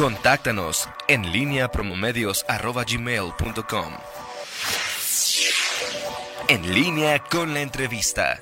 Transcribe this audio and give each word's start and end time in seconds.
Contáctanos 0.00 0.88
en 1.08 1.30
línea 1.30 1.70
promomedios.com. 1.70 3.92
En 6.48 6.72
línea 6.72 7.18
con 7.18 7.52
la 7.52 7.60
entrevista. 7.60 8.40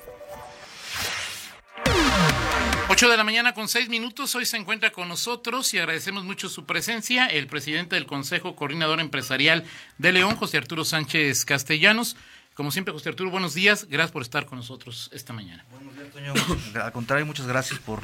8 2.87 3.09
de 3.09 3.17
la 3.17 3.25
mañana 3.25 3.53
con 3.53 3.67
6 3.67 3.89
minutos. 3.89 4.33
Hoy 4.35 4.45
se 4.45 4.55
encuentra 4.55 4.93
con 4.93 5.09
nosotros 5.09 5.73
y 5.73 5.79
agradecemos 5.79 6.23
mucho 6.23 6.47
su 6.47 6.65
presencia 6.65 7.27
el 7.27 7.47
presidente 7.47 7.95
del 7.95 8.05
Consejo 8.05 8.55
Coordinador 8.55 9.01
Empresarial 9.01 9.65
de 9.97 10.13
León, 10.13 10.37
José 10.37 10.59
Arturo 10.59 10.85
Sánchez 10.85 11.43
Castellanos. 11.43 12.15
Como 12.53 12.71
siempre, 12.71 12.93
José 12.93 13.09
Arturo, 13.09 13.31
buenos 13.31 13.53
días. 13.53 13.85
Gracias 13.89 14.11
por 14.11 14.21
estar 14.21 14.45
con 14.45 14.59
nosotros 14.59 15.09
esta 15.13 15.33
mañana. 15.33 15.65
Buenos 15.71 15.93
días, 15.93 16.07
Toño. 16.13 16.33
Al 16.81 16.93
contrario, 16.93 17.25
muchas 17.25 17.47
gracias 17.47 17.79
por 17.79 18.01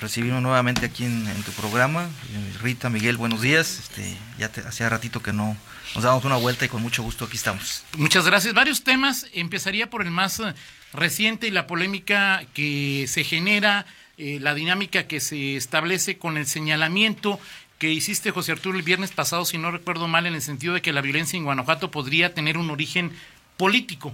recibirme 0.00 0.40
nuevamente 0.40 0.86
aquí 0.86 1.04
en, 1.04 1.42
tu 1.44 1.52
programa. 1.52 2.04
Eh, 2.04 2.58
Rita, 2.60 2.90
Miguel, 2.90 3.16
buenos 3.16 3.40
días. 3.40 3.78
Este, 3.78 4.16
ya 4.38 4.50
hacía 4.66 4.88
ratito 4.88 5.22
que 5.22 5.32
no 5.32 5.56
nos 5.94 6.04
damos 6.04 6.24
una 6.24 6.36
vuelta 6.36 6.64
y 6.64 6.68
con 6.68 6.82
mucho 6.82 7.02
gusto 7.02 7.24
aquí 7.24 7.36
estamos. 7.36 7.84
Muchas 7.96 8.26
gracias. 8.26 8.54
Varios 8.54 8.82
temas. 8.82 9.26
Empezaría 9.32 9.88
por 9.88 10.02
el 10.02 10.10
más 10.10 10.40
eh, 10.40 10.54
reciente 10.92 11.46
y 11.46 11.50
la 11.50 11.66
polémica 11.66 12.44
que 12.54 13.06
se 13.08 13.24
genera, 13.24 13.86
eh, 14.18 14.38
la 14.40 14.54
dinámica 14.54 15.06
que 15.06 15.20
se 15.20 15.56
establece 15.56 16.18
con 16.18 16.36
el 16.36 16.46
señalamiento 16.46 17.38
que 17.78 17.90
hiciste, 17.90 18.30
José 18.30 18.52
Arturo, 18.52 18.78
el 18.78 18.84
viernes 18.84 19.10
pasado, 19.10 19.44
si 19.44 19.58
no 19.58 19.72
recuerdo 19.72 20.06
mal, 20.06 20.26
en 20.26 20.34
el 20.34 20.42
sentido 20.42 20.74
de 20.74 20.82
que 20.82 20.92
la 20.92 21.00
violencia 21.00 21.36
en 21.36 21.42
Guanajuato 21.42 21.90
podría 21.90 22.32
tener 22.32 22.56
un 22.56 22.70
origen 22.70 23.10
político. 23.56 24.12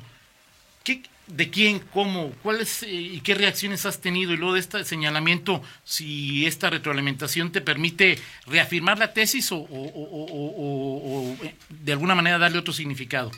¿Qué, 0.84 1.02
¿De 1.28 1.50
quién? 1.50 1.80
¿Cómo? 1.92 2.30
¿Cuáles 2.42 2.82
eh, 2.82 2.90
y 2.90 3.20
qué 3.20 3.34
reacciones 3.34 3.84
has 3.84 4.00
tenido? 4.00 4.32
Y 4.32 4.38
luego 4.38 4.54
de 4.54 4.60
este 4.60 4.82
señalamiento, 4.84 5.62
si 5.84 6.46
esta 6.46 6.70
retroalimentación 6.70 7.52
te 7.52 7.60
permite 7.60 8.18
reafirmar 8.46 8.98
la 8.98 9.12
tesis 9.12 9.50
o, 9.52 9.66
eh, 11.42 11.54
de 11.68 11.92
alguna 11.92 12.14
manera 12.14 12.38
darle 12.38 12.58
otro 12.58 12.72
significado. 12.72 13.30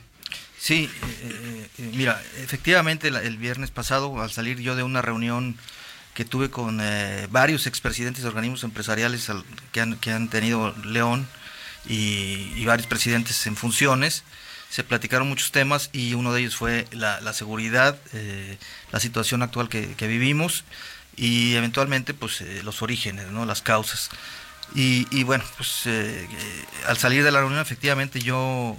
Sí, 0.57 0.89
eh, 1.23 1.69
mira, 1.95 2.23
efectivamente 2.39 3.09
el 3.09 3.39
viernes 3.39 3.73
pasado, 3.73 4.21
al 4.21 4.31
salir 4.31 4.61
yo 4.61 4.77
de 4.77 4.85
una 4.85 5.03
reunión 5.03 5.57
que 6.15 6.25
tuve 6.25 6.51
con 6.51 6.81
varios 7.31 7.67
expresidentes 7.67 8.23
de 8.23 8.29
organismos 8.29 8.63
empresariales 8.63 9.31
que 9.73 9.81
han, 9.81 10.29
tenido 10.29 10.75
León 10.85 11.27
y 11.87 12.65
varios 12.67 12.87
presidentes 12.87 13.47
en 13.47 13.57
funciones, 13.57 14.23
se 14.71 14.85
platicaron 14.85 15.29
muchos 15.29 15.51
temas 15.51 15.91
y 15.93 16.15
uno 16.15 16.33
de 16.33 16.43
ellos 16.43 16.57
fue 16.57 16.87
la, 16.93 17.33
seguridad, 17.33 17.99
eh, 18.13 18.57
la 18.93 19.01
situación 19.01 19.43
actual 19.43 19.69
que, 19.69 20.07
vivimos 20.07 20.65
y 21.17 21.57
eventualmente 21.57 22.15
pues 22.15 22.41
eh, 22.41 22.63
los 22.63 22.81
orígenes, 22.81 23.27
¿no? 23.27 23.45
las 23.45 23.63
causas. 23.63 24.11
Y, 24.73 25.25
bueno, 25.25 25.43
pues 25.57 25.83
eh, 25.87 26.29
al 26.87 26.97
salir 26.97 27.25
de 27.25 27.33
la 27.33 27.41
reunión 27.41 27.61
efectivamente 27.61 28.21
yo 28.21 28.79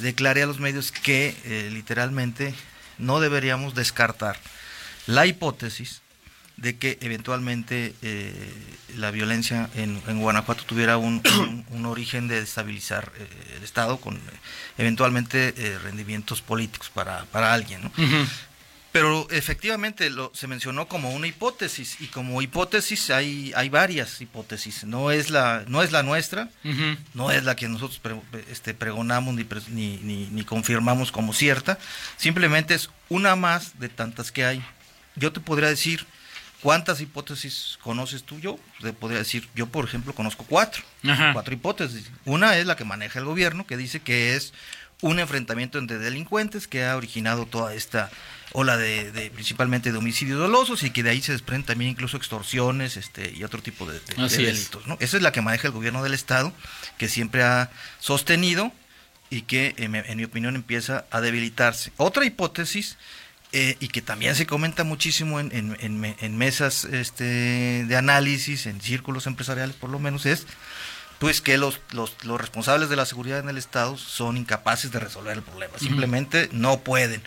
declaré 0.00 0.42
a 0.42 0.46
los 0.46 0.58
medios 0.58 0.90
que 0.90 1.36
literalmente 1.70 2.54
no 2.96 3.20
deberíamos 3.20 3.74
descartar 3.74 4.38
la 5.06 5.26
hipótesis 5.26 6.00
de 6.60 6.76
que 6.76 6.98
eventualmente 7.00 7.94
eh, 8.02 8.52
la 8.96 9.10
violencia 9.10 9.70
en, 9.74 10.00
Guanajuato 10.20 10.64
tuviera 10.64 10.96
un, 10.98 11.22
origen 11.86 12.28
de 12.28 12.40
destabilizar 12.40 13.10
eh, 13.18 13.56
el 13.56 13.64
Estado 13.64 13.96
con 13.96 14.16
eh, 14.16 14.20
eventualmente 14.78 15.54
rendimientos 15.82 16.42
políticos 16.42 16.90
para, 16.92 17.24
para 17.26 17.52
alguien. 17.52 17.82
¿no? 17.82 17.92
Pero 18.92 19.26
efectivamente 19.30 20.10
lo, 20.10 20.32
se 20.34 20.48
mencionó 20.48 20.86
como 20.86 21.12
una 21.12 21.28
hipótesis 21.28 21.96
y 22.00 22.08
como 22.08 22.42
hipótesis 22.42 23.10
hay, 23.10 23.52
hay 23.54 23.68
varias 23.68 24.20
hipótesis. 24.20 24.84
No 24.84 25.12
es 25.12 25.30
la, 25.30 25.64
no 25.66 25.82
es 25.82 25.92
la 25.92 26.02
nuestra, 26.02 26.50
no 27.14 27.30
es 27.30 27.44
la 27.44 27.56
que 27.56 27.68
nosotros 27.68 28.00
este, 28.50 28.74
pregonamos 28.74 29.34
ni, 29.34 29.46
ni, 29.68 30.26
ni 30.26 30.44
confirmamos 30.44 31.12
como 31.12 31.32
cierta, 31.32 31.78
simplemente 32.16 32.74
es 32.74 32.90
una 33.08 33.36
más 33.36 33.78
de 33.78 33.88
tantas 33.88 34.32
que 34.32 34.44
hay. 34.44 34.62
Yo 35.14 35.32
te 35.32 35.40
podría 35.40 35.68
decir 35.68 36.04
¿Cuántas 36.62 37.00
hipótesis 37.00 37.78
conoces 37.82 38.22
tú? 38.24 38.38
Yo 38.38 38.58
te 38.80 38.92
podría 38.92 39.18
decir, 39.18 39.48
yo 39.54 39.66
por 39.66 39.84
ejemplo 39.86 40.14
conozco 40.14 40.44
cuatro, 40.46 40.82
cuatro 41.32 41.54
hipótesis. 41.54 42.10
Una 42.24 42.56
es 42.58 42.66
la 42.66 42.76
que 42.76 42.84
maneja 42.84 43.18
el 43.18 43.24
gobierno, 43.24 43.66
que 43.66 43.76
dice 43.76 44.00
que 44.00 44.36
es 44.36 44.52
un 45.00 45.18
enfrentamiento 45.18 45.78
entre 45.78 45.98
delincuentes 45.98 46.68
que 46.68 46.84
ha 46.84 46.96
originado 46.96 47.46
toda 47.46 47.74
esta 47.74 48.10
ola 48.52 48.76
de, 48.76 49.30
principalmente 49.32 49.92
de 49.92 49.98
homicidios 49.98 50.38
dolosos 50.38 50.82
y 50.82 50.90
que 50.90 51.02
de 51.02 51.10
ahí 51.10 51.22
se 51.22 51.32
desprenden 51.32 51.66
también 51.66 51.92
incluso 51.92 52.16
extorsiones 52.16 52.96
este 52.96 53.32
y 53.34 53.44
otro 53.44 53.62
tipo 53.62 53.86
de, 53.86 54.00
delitos. 54.00 54.86
¿no? 54.86 54.96
Esa 55.00 55.16
es 55.16 55.22
la 55.22 55.32
que 55.32 55.40
maneja 55.40 55.68
el 55.68 55.72
gobierno 55.72 56.02
del 56.02 56.14
estado, 56.14 56.52
que 56.98 57.08
siempre 57.08 57.42
ha 57.42 57.70
sostenido 58.00 58.72
y 59.30 59.42
que 59.42 59.74
en 59.78 60.16
mi 60.16 60.24
opinión 60.24 60.56
empieza 60.56 61.06
a 61.10 61.20
debilitarse. 61.20 61.92
Otra 61.96 62.24
hipótesis 62.26 62.98
eh, 63.52 63.76
y 63.80 63.88
que 63.88 64.00
también 64.00 64.36
se 64.36 64.46
comenta 64.46 64.84
muchísimo 64.84 65.40
en, 65.40 65.50
en, 65.52 66.16
en, 66.20 66.38
mesas 66.38 66.84
este, 66.84 67.84
de 67.84 67.96
análisis, 67.96 68.66
en 68.66 68.80
círculos 68.80 69.26
empresariales 69.26 69.74
por 69.74 69.90
lo 69.90 69.98
menos, 69.98 70.24
es 70.24 70.46
pues 71.18 71.40
que 71.40 71.58
los, 71.58 71.80
los, 71.90 72.14
los, 72.24 72.40
responsables 72.40 72.88
de 72.88 72.96
la 72.96 73.04
seguridad 73.06 73.40
en 73.40 73.48
el 73.48 73.58
Estado 73.58 73.98
son 73.98 74.36
incapaces 74.36 74.92
de 74.92 75.00
resolver 75.00 75.36
el 75.36 75.42
problema, 75.42 75.78
simplemente 75.78 76.48
no 76.52 76.78
pueden, 76.80 77.22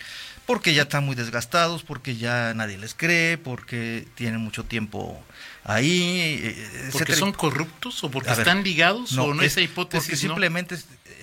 porque 0.46 0.72
ya 0.72 0.82
están 0.82 1.04
muy 1.04 1.14
desgastados, 1.14 1.82
porque 1.82 2.16
ya 2.16 2.54
nadie 2.54 2.78
les 2.78 2.94
cree, 2.94 3.36
porque 3.36 4.08
tienen 4.14 4.40
mucho 4.40 4.64
tiempo 4.64 5.22
ahí. 5.62 6.40
Eh, 6.42 6.90
¿Porque 6.92 7.14
son 7.14 7.32
corruptos 7.32 8.02
o 8.02 8.10
porque 8.10 8.32
están 8.32 8.64
ligados 8.64 9.16
o 9.18 9.34
no 9.34 9.42
esa 9.42 9.60
hipótesis? 9.60 10.06
Porque 10.06 10.16
simplemente 10.16 10.76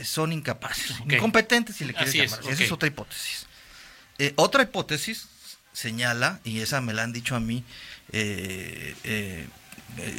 son 0.03 0.31
incapaces, 0.31 0.95
incompetentes 1.09 1.75
si 1.75 1.85
le 1.85 1.93
quieres 1.93 2.13
llamar. 2.13 2.39
Esa 2.51 2.63
es 2.63 2.71
otra 2.71 2.87
hipótesis. 2.87 3.47
Eh, 4.21 4.33
otra 4.35 4.61
hipótesis 4.61 5.29
señala, 5.73 6.41
y 6.43 6.59
esa 6.59 6.79
me 6.79 6.93
la 6.93 7.01
han 7.01 7.11
dicho 7.11 7.35
a 7.35 7.39
mí, 7.39 7.63
eh, 8.11 8.93
eh, 9.03 9.47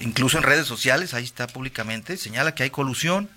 incluso 0.00 0.38
en 0.38 0.42
redes 0.42 0.66
sociales, 0.66 1.14
ahí 1.14 1.22
está 1.22 1.46
públicamente, 1.46 2.16
señala 2.16 2.52
que 2.52 2.64
hay 2.64 2.70
colusión 2.70 3.30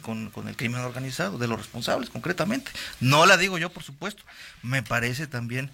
con, 0.00 0.32
el 0.48 0.56
crimen 0.56 0.80
organizado, 0.80 1.36
de 1.36 1.46
los 1.46 1.58
responsables 1.58 2.08
concretamente. 2.08 2.70
No 3.00 3.26
la 3.26 3.36
digo 3.36 3.58
yo, 3.58 3.70
por 3.70 3.82
supuesto. 3.82 4.22
Me 4.62 4.82
parece 4.82 5.26
también 5.26 5.70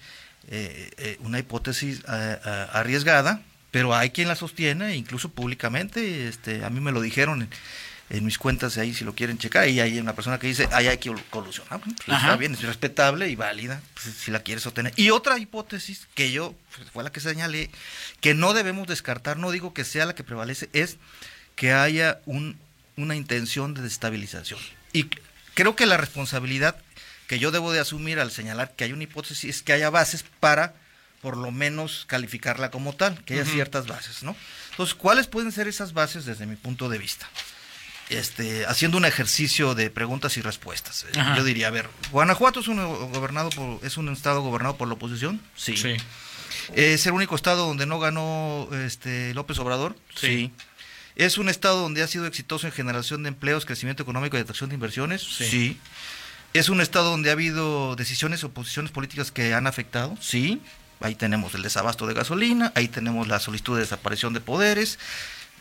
una 1.21 1.39
hipótesis 1.39 2.03
arriesgada, 2.07 3.41
pero 3.71 3.95
hay 3.95 4.11
quien 4.11 4.29
la 4.29 4.35
sostiene, 4.35 4.97
incluso 4.97 5.29
públicamente. 5.31 6.27
Este, 6.29 6.65
a 6.65 6.71
mí 6.71 6.81
me 6.81 6.93
lo 6.93 7.01
dijeron 7.01 7.49
en 8.11 8.25
mis 8.25 8.39
cuentas 8.39 8.79
ahí 8.79 8.95
si 8.95 9.05
lo 9.05 9.15
quieren 9.15 9.39
checar 9.39 9.69
y 9.69 9.81
hay 9.81 9.99
una 9.99 10.15
persona 10.15 10.39
que 10.39 10.47
dice 10.47 10.69
ahí 10.73 10.87
hay 10.87 10.99
que 10.99 11.15
colusionar 11.31 11.81
pues, 11.81 11.95
está 12.07 12.37
bien 12.37 12.55
es 12.55 12.63
respetable 12.63 13.29
y 13.29 13.37
válida 13.37 13.83
pues, 13.95 14.15
si 14.15 14.31
la 14.31 14.41
quieres 14.41 14.67
obtener. 14.67 14.93
Y 14.97 15.11
otra 15.11 15.39
hipótesis 15.39 16.09
que 16.15 16.33
yo 16.33 16.55
pues, 16.75 16.91
fue 16.91 17.05
la 17.05 17.13
que 17.13 17.21
señalé 17.21 17.71
que 18.21 18.35
no 18.35 18.55
debemos 18.55 18.87
descartar 18.87 19.37
no 19.37 19.51
digo 19.51 19.75
que 19.75 19.85
sea 19.85 20.07
la 20.07 20.15
que 20.15 20.25
prevalece 20.25 20.71
es 20.73 20.97
que 21.55 21.73
haya 21.73 22.21
un, 22.25 22.59
una 22.97 23.15
intención 23.15 23.75
de 23.75 23.83
destabilización 23.83 24.61
y 24.93 25.11
creo 25.55 25.77
que 25.77 25.87
la 25.87 25.97
responsabilidad 25.97 26.77
que 27.27 27.39
yo 27.39 27.51
debo 27.51 27.73
de 27.73 27.81
asumir 27.81 28.21
al 28.21 28.31
señalar 28.31 28.73
que 28.75 28.85
hay 28.85 28.93
una 28.93 29.05
hipótesis 29.05 29.57
es 29.57 29.63
que 29.63 29.75
haya 29.75 29.91
bases 29.91 30.25
para 30.41 30.75
por 31.21 31.37
lo 31.37 31.51
menos 31.51 32.05
calificarla 32.07 32.71
como 32.71 32.95
tal, 32.95 33.23
que 33.25 33.35
haya 33.35 33.45
ciertas 33.45 33.87
bases, 33.87 34.23
¿no? 34.23 34.37
Entonces, 34.71 34.95
¿cuáles 34.95 35.27
pueden 35.27 35.51
ser 35.51 35.67
esas 35.67 35.93
bases 35.93 36.25
desde 36.25 36.47
mi 36.47 36.57
punto 36.57 36.89
de 36.89 36.99
vista? 36.99 37.29
Este, 38.11 38.67
haciendo 38.67 38.97
un 38.97 39.05
ejercicio 39.05 39.75
de 39.75 39.91
preguntas 39.91 40.37
y 40.37 40.43
respuestas. 40.43 41.07
Yo 41.37 41.45
diría, 41.45 41.69
a 41.69 41.71
ver, 41.71 41.89
¿Guanajuato 42.11 42.61
es 42.61 42.69
un, 42.69 42.79
gobernado 43.13 43.51
por, 43.51 43.85
es 43.85 43.97
un 43.97 44.09
estado 44.09 44.41
gobernado 44.41 44.77
por 44.77 44.89
la 44.89 44.95
oposición? 44.95 45.41
Sí. 45.57 45.75
¿Es 46.75 47.07
el 47.07 47.13
único 47.13 47.35
estado 47.35 47.67
donde 47.67 47.87
no 47.87 47.99
ganó 47.99 48.69
este, 48.73 49.35
López 49.35 49.59
Obrador? 49.59 49.97
Sí. 50.15 50.53
¿Es 51.17 51.37
un 51.37 51.49
estado 51.49 51.81
donde 51.81 52.03
ha 52.03 52.07
sido 52.07 52.27
exitoso 52.27 52.67
en 52.67 52.73
generación 52.73 53.23
de 53.25 53.29
empleos, 53.29 53.67
crecimiento 53.67 54.03
económico 54.03 54.37
y 54.37 54.41
atracción 54.41 54.71
de 54.71 54.75
inversiones? 54.75 55.23
Sí. 55.23 55.79
¿Es 56.55 56.69
un 56.69 56.81
estado 56.81 57.11
donde 57.11 57.31
ha 57.31 57.33
habido 57.33 57.97
decisiones 57.97 58.43
o 58.45 58.51
posiciones 58.51 58.91
políticas 58.91 59.31
que 59.31 59.53
han 59.53 59.67
afectado? 59.67 60.17
Sí. 60.21 60.63
Ahí 61.01 61.15
tenemos 61.15 61.55
el 61.55 61.63
desabasto 61.63 62.07
de 62.07 62.15
gasolina, 62.15 62.73
ahí 62.75 62.89
tenemos 62.89 63.29
la 63.29 63.39
solicitud 63.39 63.75
de 63.75 63.83
desaparición 63.83 64.33
de 64.33 64.41
poderes, 64.41 64.99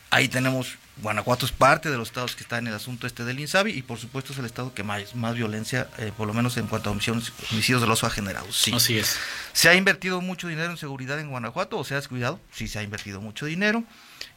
ahí 0.09 0.27
tenemos 0.27 0.77
Guanajuato 1.01 1.45
es 1.45 1.51
parte 1.51 1.89
de 1.89 1.97
los 1.97 2.09
estados 2.09 2.35
que 2.35 2.43
está 2.43 2.57
en 2.57 2.67
el 2.67 2.73
asunto 2.73 3.07
este 3.07 3.23
del 3.23 3.39
INSABI 3.39 3.71
y 3.71 3.81
por 3.81 3.99
supuesto 3.99 4.33
es 4.33 4.39
el 4.39 4.45
estado 4.45 4.73
que 4.73 4.83
más, 4.83 5.15
más 5.15 5.35
violencia, 5.35 5.89
eh, 5.97 6.11
por 6.15 6.27
lo 6.27 6.33
menos 6.33 6.57
en 6.57 6.67
cuanto 6.67 6.89
a 6.89 6.91
homicidios, 6.91 7.31
homicidios 7.51 7.81
dolosos 7.81 8.09
ha 8.09 8.09
generado. 8.09 8.51
Sí. 8.51 8.73
Así 8.73 8.97
es. 8.97 9.17
¿Se 9.53 9.69
ha 9.69 9.75
invertido 9.75 10.21
mucho 10.21 10.47
dinero 10.47 10.71
en 10.71 10.77
seguridad 10.77 11.19
en 11.19 11.29
Guanajuato 11.29 11.77
o 11.77 11.83
se 11.83 11.93
ha 11.93 11.97
descuidado? 11.97 12.39
Sí, 12.51 12.67
se 12.67 12.79
ha 12.79 12.83
invertido 12.83 13.21
mucho 13.21 13.45
dinero. 13.45 13.83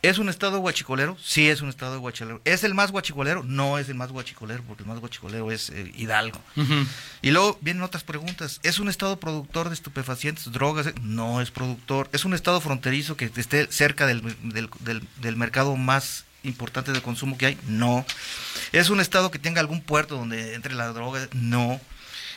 ¿Es 0.03 0.17
un 0.17 0.31
estado 0.31 0.61
guachicolero? 0.61 1.17
Sí, 1.23 1.49
es 1.49 1.61
un 1.61 1.69
estado 1.69 2.01
guachicolero. 2.01 2.41
¿Es 2.47 2.65
el 2.65 2.73
más 2.73 2.91
guachicolero? 2.91 3.43
No 3.43 3.79
es 3.79 3.89
el 3.91 3.97
más 3.97 4.11
guachicolero, 4.11 4.63
porque 4.67 4.83
el 4.83 4.89
más 4.89 4.99
guachicolero 4.99 5.53
es 5.53 5.69
eh, 5.71 5.93
Hidalgo. 5.95 6.41
Y 7.21 7.31
luego 7.31 7.59
vienen 7.61 7.83
otras 7.83 8.03
preguntas. 8.03 8.61
¿Es 8.63 8.79
un 8.79 8.89
estado 8.89 9.21
productor 9.21 9.69
de 9.69 9.75
estupefacientes, 9.75 10.51
drogas? 10.53 10.95
No 11.03 11.43
es 11.43 11.51
productor. 11.51 12.09
¿Es 12.13 12.25
un 12.25 12.33
estado 12.33 12.63
fronterizo 12.63 13.17
que 13.17 13.31
esté 13.37 13.71
cerca 13.71 14.07
del, 14.07 14.23
del, 14.43 14.71
del 15.21 15.37
mercado 15.37 15.77
más 15.77 16.25
importantes 16.43 16.95
de 16.95 17.03
consumo 17.03 17.39
que 17.39 17.47
hay? 17.47 17.59
No. 17.67 18.05
¿Es 18.73 18.91
un 18.91 19.01
estado 19.01 19.31
que 19.31 19.39
tenga 19.39 19.61
algún 19.61 19.81
puerto 19.81 20.17
donde 20.17 20.55
entre 20.55 20.75
la 20.75 20.89
droga? 20.89 21.29
No. 21.33 21.81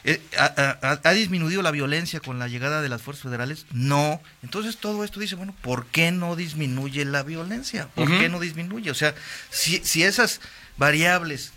Eh, 0.06 0.22
ha, 0.38 1.14
disminuido 1.14 1.62
la 1.62 1.72
violencia 1.72 2.20
con 2.20 2.38
la 2.38 2.50
llegada 2.50 2.82
de 2.82 2.90
las 2.90 3.02
fuerzas 3.02 3.24
federales? 3.24 3.66
No. 3.72 4.22
Entonces 4.42 4.78
todo 4.78 5.04
esto 5.04 5.20
dice, 5.20 5.36
bueno, 5.36 5.56
¿por 5.62 5.86
qué 5.86 6.12
no 6.12 6.36
disminuye 6.36 7.06
la 7.06 7.24
violencia? 7.24 7.88
¿Por 7.96 8.10
qué 8.10 8.30
no 8.30 8.40
disminuye? 8.40 8.92
O 8.92 8.96
sea, 8.96 9.16
si, 9.50 9.78
si 9.84 10.04
esas 10.04 10.42
variables 10.78 11.54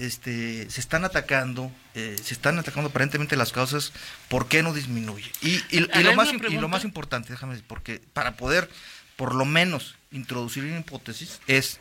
este, 0.00 0.70
se 0.70 0.80
están 0.80 1.04
atacando, 1.04 1.70
eh, 1.94 2.16
se 2.22 2.32
están 2.32 2.58
atacando 2.58 2.88
aparentemente 2.88 3.36
las 3.36 3.52
causas, 3.52 3.92
¿por 4.28 4.48
qué 4.48 4.62
no 4.62 4.72
disminuye? 4.72 5.30
Y, 5.42 5.80
lo, 5.80 6.14
más, 6.14 6.32
y 6.32 6.56
lo 6.56 6.68
más 6.68 6.84
importante, 6.84 7.32
déjame 7.32 7.52
decir, 7.52 7.66
porque 7.68 8.00
para 8.14 8.36
poder 8.36 8.70
por 9.16 9.34
lo 9.34 9.44
menos 9.44 9.96
introducir 10.10 10.64
una 10.64 10.78
hipótesis 10.78 11.40
es, 11.46 11.78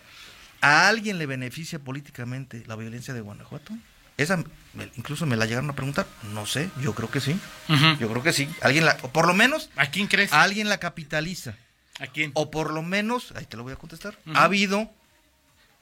¿a 0.62 0.88
alguien 0.88 1.18
le 1.18 1.26
beneficia 1.26 1.80
políticamente 1.80 2.64
la 2.68 2.76
violencia 2.76 3.14
de 3.14 3.22
Guanajuato? 3.22 3.74
Esa 4.18 4.44
incluso 4.98 5.26
me 5.26 5.38
la 5.38 5.46
llegaron 5.46 5.70
a 5.70 5.76
preguntar. 5.76 6.06
No 6.34 6.46
sé, 6.46 6.70
yo 6.82 6.94
creo 6.94 7.10
que 7.10 7.22
sí. 7.22 7.40
Yo 8.00 8.10
creo 8.10 8.22
que 8.22 8.34
sí. 8.34 8.50
Alguien 8.62 8.86
la, 8.86 8.98
o 9.02 9.10
por 9.10 9.26
lo 9.26 9.34
menos. 9.34 9.70
¿A 9.78 9.88
quién 9.88 10.08
crees? 10.08 10.34
Alguien 10.34 10.68
la 10.68 10.78
capitaliza. 10.78 11.56
¿A 12.00 12.08
quién? 12.08 12.32
O 12.34 12.52
por 12.52 12.72
lo 12.72 12.82
menos, 12.82 13.34
ahí 13.36 13.46
te 13.46 13.56
lo 13.56 13.64
voy 13.64 13.74
a 13.74 13.78
contestar. 13.78 14.18
Ha 14.34 14.44
habido, 14.44 14.92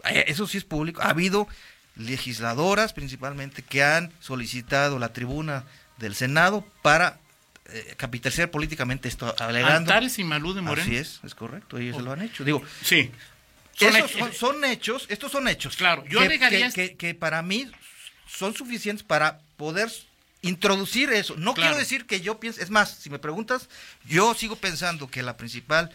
eh, 0.05 0.25
eso 0.27 0.45
sí 0.47 0.57
es 0.57 0.65
público, 0.65 1.01
ha 1.01 1.09
habido 1.09 1.47
legisladoras 1.95 2.93
principalmente 2.93 3.63
que 3.63 3.83
han 3.83 4.11
solicitado 4.19 4.99
la 4.99 5.13
tribuna 5.13 5.63
del 5.97 6.13
Senado 6.13 6.63
para 6.83 7.19
eh, 7.69 7.95
capitalizar 7.97 8.51
políticamente 8.51 9.07
esto, 9.07 9.35
alegando. 9.39 9.77
Antares 9.77 10.19
y 10.19 10.23
Malú 10.23 10.53
de 10.53 10.61
Moreno. 10.61 10.87
Así 10.87 10.95
es, 10.95 11.19
es 11.23 11.33
correcto, 11.33 11.77
ellos 11.77 12.01
lo 12.01 12.11
han 12.11 12.21
hecho. 12.21 12.43
Digo, 12.43 12.61
sí. 12.83 13.11
Son, 13.77 13.95
hechos. 13.95 14.37
Son, 14.37 14.65
hechos, 14.65 15.05
estos 15.07 15.31
son 15.31 15.47
hechos. 15.47 15.77
Claro, 15.77 16.03
yo 16.07 16.19
que, 16.19 16.95
que, 16.97 17.13
para 17.13 17.43
mí 17.43 17.69
son 18.27 18.55
suficientes 18.55 19.03
para 19.03 19.39
poder 19.55 19.91
introducir 20.41 21.11
eso. 21.11 21.35
No 21.37 21.53
quiero 21.53 21.77
decir 21.77 22.05
que 22.05 22.21
yo 22.21 22.39
piense, 22.39 22.63
es 22.63 22.71
más, 22.71 22.89
si 22.89 23.09
me 23.09 23.19
preguntas, 23.19 23.69
yo 24.05 24.33
sigo 24.33 24.55
pensando 24.55 25.09
que 25.09 25.21
la 25.21 25.37
principal 25.37 25.91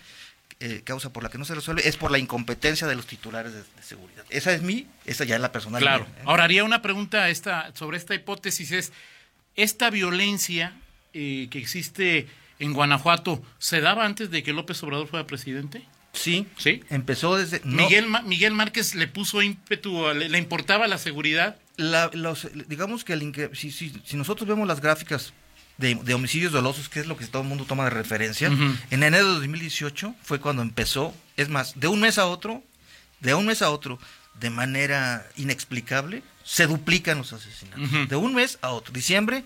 eh, 0.61 0.83
causa 0.85 1.13
por 1.13 1.25
la 1.25 1.29
que 1.29 1.39
no 1.39 1.45
se 1.45 1.57
resuelve 1.57 1.89
es 1.89 1.97
por 1.97 2.13
la 2.13 2.19
incompetencia 2.19 2.87
de 2.87 2.95
los 2.95 3.07
titulares 3.07 3.53
de, 3.53 3.65
seguridad. 3.83 4.25
Esa 4.31 4.53
es 4.53 4.63
mi, 4.63 4.87
esa 5.05 5.25
ya 5.25 5.35
es 5.35 5.41
la 5.41 5.51
personal. 5.51 5.83
Claro. 5.83 6.05
¿eh? 6.05 6.23
Ahora 6.25 6.45
haría 6.45 6.63
una 6.63 6.83
pregunta 6.83 7.29
esta, 7.31 7.75
sobre 7.75 7.99
esta 7.99 8.15
hipótesis, 8.15 8.71
es, 8.71 8.93
¿esta 9.57 9.91
violencia 9.91 10.73
eh, 11.15 11.49
que 11.51 11.59
existe 11.59 12.29
en 12.61 12.75
Guanajuato 12.75 13.43
se 13.59 13.81
daba 13.81 14.05
antes 14.05 14.31
de 14.31 14.45
que 14.45 14.53
López 14.53 14.81
Obrador 14.85 15.09
fuera 15.09 15.27
presidente? 15.27 15.83
Sí, 16.13 16.47
sí. 16.59 16.83
Empezó 16.91 17.37
desde... 17.37 17.61
Miguel, 17.65 18.07
Miguel 18.25 18.53
Márquez 18.53 18.95
le 18.95 19.09
puso 19.09 19.43
ímpetu, 19.43 20.13
le, 20.13 20.39
importaba 20.39 20.87
la 20.87 20.99
seguridad. 20.99 21.57
los, 21.77 22.49
digamos 22.69 23.05
que 23.05 23.15
el, 23.15 23.51
si, 23.55 23.71
si, 23.71 23.93
si, 24.05 24.17
nosotros 24.17 24.49
vemos 24.49 24.69
las 24.69 24.81
gráficas 24.81 25.33
de, 25.79 26.15
homicidios 26.15 26.53
dolosos, 26.53 26.89
que 26.89 27.01
es 27.01 27.07
lo 27.07 27.17
que 27.17 27.27
todo 27.27 27.43
el 27.43 27.49
mundo 27.49 27.65
toma 27.65 27.85
de 27.85 27.91
referencia, 27.91 28.49
en 28.91 29.03
enero 29.03 29.27
de 29.27 29.35
2018 29.35 30.15
fue 30.23 30.39
cuando 30.39 30.63
empezó, 30.63 31.15
es 31.37 31.49
más, 31.49 31.81
de 31.81 31.89
un 31.89 32.01
mes 32.01 32.19
a 32.19 32.27
otro, 32.27 32.63
de 33.21 33.35
un 33.35 33.47
mes 33.47 33.63
a 33.63 33.71
otro, 33.71 33.99
de 34.39 34.51
manera 34.51 35.27
inexplicable, 35.37 36.23
se 36.45 36.67
duplican 36.67 37.19
los 37.19 37.33
asesinatos. 37.33 38.09
De 38.09 38.17
un 38.17 38.35
mes 38.35 38.59
a 38.63 38.71
otro, 38.71 38.93
diciembre 38.93 39.45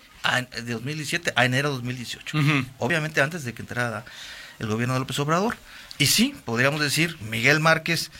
de 0.52 0.72
2017 0.72 1.32
a 1.36 1.44
enero 1.44 1.70
de 1.70 1.76
2018. 1.76 2.38
Obviamente 2.78 3.20
antes 3.20 3.44
de 3.44 3.54
que 3.54 3.62
entrara 3.62 4.04
el 4.58 4.66
gobierno 4.66 4.94
de 4.94 5.00
López 5.00 5.18
Obrador. 5.18 5.56
Y 5.98 6.06
sí, 6.06 6.34
podríamos 6.44 6.80
decir, 6.80 7.16
Miguel 7.22 7.60
Márquez 7.60 8.10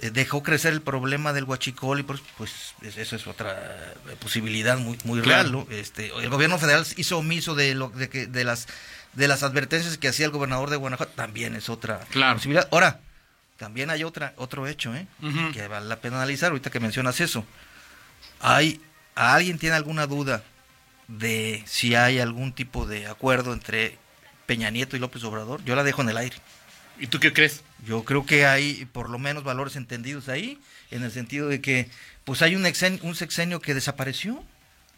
eh, 0.00 0.10
dejó 0.10 0.42
crecer 0.42 0.72
el 0.72 0.82
problema 0.82 1.32
del 1.32 1.44
huachicol 1.44 2.00
y 2.00 2.02
pues, 2.02 2.20
pues 2.36 2.74
eso 2.82 3.16
es 3.16 3.26
otra 3.26 3.52
eh, 3.52 4.16
posibilidad 4.20 4.76
muy 4.76 4.98
muy 5.04 5.20
real 5.20 5.66
este 5.70 6.10
el 6.18 6.28
gobierno 6.30 6.58
federal 6.58 6.84
hizo 6.96 7.18
omiso 7.18 7.54
de 7.54 7.76
lo 7.76 7.90
de 7.90 8.08
que 8.08 8.26
de 8.26 8.42
las 8.42 8.66
de 9.12 9.28
las 9.28 9.44
advertencias 9.44 9.96
que 9.96 10.08
hacía 10.08 10.26
el 10.26 10.32
gobernador 10.32 10.70
de 10.70 10.76
Guanajuato 10.76 11.12
también 11.14 11.54
es 11.54 11.68
otra 11.68 12.00
posibilidad. 12.34 12.68
Ahora 12.72 13.00
también 13.56 13.88
hay 13.88 14.02
otra 14.02 14.34
otro 14.36 14.66
hecho 14.66 14.94
¿eh? 14.94 15.06
que 15.52 15.68
vale 15.68 15.86
la 15.86 16.00
pena 16.00 16.16
analizar 16.16 16.50
ahorita 16.50 16.70
que 16.70 16.80
mencionas 16.80 17.20
eso. 17.20 17.46
Hay 18.40 18.80
alguien 19.14 19.58
tiene 19.58 19.76
alguna 19.76 20.08
duda 20.08 20.42
de 21.06 21.62
si 21.66 21.94
hay 21.94 22.18
algún 22.18 22.52
tipo 22.52 22.84
de 22.84 23.06
acuerdo 23.06 23.52
entre 23.52 23.96
Peña 24.46 24.70
Nieto 24.70 24.96
y 24.96 24.98
López 24.98 25.22
Obrador 25.22 25.62
yo 25.64 25.76
la 25.76 25.84
dejo 25.84 26.02
en 26.02 26.08
el 26.08 26.16
aire 26.16 26.36
¿Y 26.98 27.08
tú 27.08 27.20
qué 27.20 27.32
crees? 27.32 27.62
Yo 27.86 28.04
creo 28.04 28.24
que 28.24 28.46
hay 28.46 28.86
por 28.86 29.10
lo 29.10 29.18
menos 29.18 29.44
valores 29.44 29.76
entendidos 29.76 30.28
ahí, 30.28 30.58
en 30.90 31.02
el 31.02 31.10
sentido 31.10 31.48
de 31.48 31.60
que 31.60 31.88
pues 32.24 32.42
hay 32.42 32.56
un, 32.56 32.64
un 33.02 33.14
sexenio 33.14 33.60
que 33.60 33.74
desapareció 33.74 34.42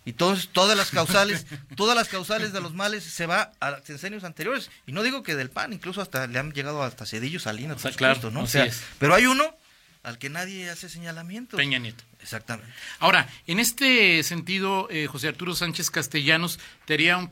y 0.04 0.12
todos, 0.12 0.50
todas 0.52 0.76
las 0.76 0.90
causales, 0.92 1.46
todas 1.76 1.96
las 1.96 2.08
causales 2.08 2.52
de 2.52 2.60
los 2.60 2.74
males 2.74 3.02
se 3.02 3.26
va 3.26 3.52
a 3.60 3.80
sexenios 3.82 4.22
anteriores. 4.22 4.70
Y 4.86 4.92
no 4.92 5.02
digo 5.02 5.24
que 5.24 5.34
del 5.34 5.50
PAN, 5.50 5.72
incluso 5.72 6.00
hasta 6.00 6.28
le 6.28 6.38
han 6.38 6.52
llegado 6.52 6.82
hasta 6.84 7.04
Cedillo 7.04 7.40
Salinas, 7.40 7.82
claro, 7.96 8.30
¿no? 8.30 8.42
O 8.42 8.46
sea, 8.46 8.68
pero 9.00 9.14
hay 9.14 9.26
uno 9.26 9.56
al 10.04 10.18
que 10.18 10.30
nadie 10.30 10.70
hace 10.70 10.88
señalamiento. 10.88 11.56
Peña 11.56 11.80
Nieto. 11.80 12.04
Exactamente. 12.22 12.72
Ahora, 13.00 13.28
en 13.48 13.58
este 13.58 14.22
sentido, 14.22 14.86
eh, 14.90 15.08
José 15.08 15.26
Arturo 15.26 15.56
Sánchez 15.56 15.90
Castellanos, 15.90 16.60
te 16.84 16.94
haría 16.94 17.16
un... 17.16 17.30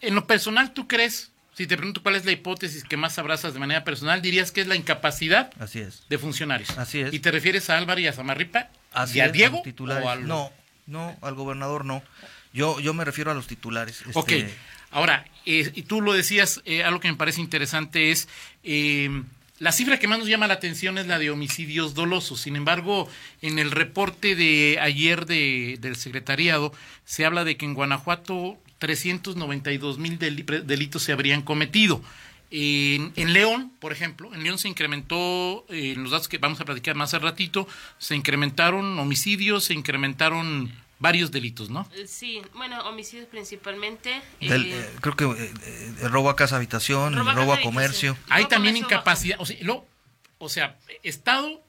en 0.00 0.14
lo 0.14 0.28
personal, 0.28 0.72
¿tú 0.72 0.86
crees 0.86 1.31
si 1.54 1.66
te 1.66 1.76
pregunto 1.76 2.02
cuál 2.02 2.16
es 2.16 2.24
la 2.24 2.32
hipótesis 2.32 2.84
que 2.84 2.96
más 2.96 3.18
abrazas 3.18 3.52
de 3.54 3.60
manera 3.60 3.84
personal, 3.84 4.22
dirías 4.22 4.52
que 4.52 4.62
es 4.62 4.66
la 4.66 4.76
incapacidad 4.76 5.50
Así 5.58 5.80
es. 5.80 6.04
de 6.08 6.18
funcionarios. 6.18 6.70
Así 6.78 7.00
es. 7.00 7.12
¿Y 7.12 7.18
te 7.20 7.30
refieres 7.30 7.68
a 7.70 7.78
Álvaro 7.78 8.00
y 8.00 8.06
a 8.06 8.12
Samarripa? 8.12 8.68
Así 8.92 9.18
¿Y 9.18 9.20
a 9.20 9.28
Diego? 9.28 9.62
No, 10.20 10.50
no, 10.86 11.16
al 11.20 11.34
gobernador 11.34 11.84
no. 11.84 12.02
Yo, 12.52 12.80
yo 12.80 12.94
me 12.94 13.04
refiero 13.04 13.30
a 13.30 13.34
los 13.34 13.46
titulares. 13.46 14.02
Este... 14.06 14.18
Ok, 14.18 14.32
ahora, 14.90 15.24
eh, 15.46 15.70
y 15.74 15.82
tú 15.82 16.00
lo 16.00 16.12
decías, 16.12 16.60
eh, 16.64 16.84
algo 16.84 17.00
que 17.00 17.08
me 17.10 17.16
parece 17.16 17.40
interesante 17.40 18.10
es... 18.10 18.28
Eh, 18.62 19.22
la 19.58 19.70
cifra 19.70 19.96
que 20.00 20.08
más 20.08 20.18
nos 20.18 20.26
llama 20.26 20.48
la 20.48 20.54
atención 20.54 20.98
es 20.98 21.06
la 21.06 21.20
de 21.20 21.30
homicidios 21.30 21.94
dolosos. 21.94 22.40
Sin 22.40 22.56
embargo, 22.56 23.08
en 23.42 23.60
el 23.60 23.70
reporte 23.70 24.34
de 24.34 24.78
ayer 24.80 25.24
de, 25.24 25.78
del 25.80 25.94
secretariado 25.94 26.72
se 27.04 27.24
habla 27.24 27.44
de 27.44 27.56
que 27.56 27.64
en 27.64 27.74
Guanajuato 27.74 28.58
392 28.82 29.98
mil 29.98 30.18
delitos 30.18 31.04
se 31.04 31.12
habrían 31.12 31.42
cometido. 31.42 32.02
En, 32.50 33.32
León, 33.32 33.72
por 33.78 33.92
ejemplo, 33.92 34.34
en 34.34 34.42
León 34.42 34.58
se 34.58 34.66
incrementó, 34.68 35.64
eh, 35.68 35.92
en 35.92 36.02
los 36.02 36.10
datos 36.10 36.26
que 36.26 36.38
vamos 36.38 36.60
a 36.60 36.64
platicar 36.64 36.96
más 36.96 37.14
al 37.14 37.20
ratito, 37.20 37.68
se 37.98 38.16
incrementaron 38.16 38.98
homicidios, 38.98 39.64
se 39.64 39.74
incrementaron 39.74 40.72
varios 40.98 41.30
delitos, 41.30 41.70
¿no? 41.70 41.88
Eh, 41.94 42.08
sí, 42.08 42.42
bueno, 42.54 42.82
homicidios 42.88 43.28
principalmente. 43.28 44.20
Eh, 44.40 44.90
creo 45.00 45.14
que 45.14 45.52
robo 46.08 46.28
a 46.28 46.34
casa 46.34 46.56
habitación, 46.56 47.14
robo, 47.14 47.52
a, 47.52 47.60
comercio. 47.60 48.16
Hay 48.30 48.46
también 48.46 48.76
incapacidad, 48.76 49.40
o 49.40 49.46
sea, 49.46 49.56
lo, 49.62 49.86
o 50.44 50.48
sea, 50.48 50.76
Estado, 51.04 51.62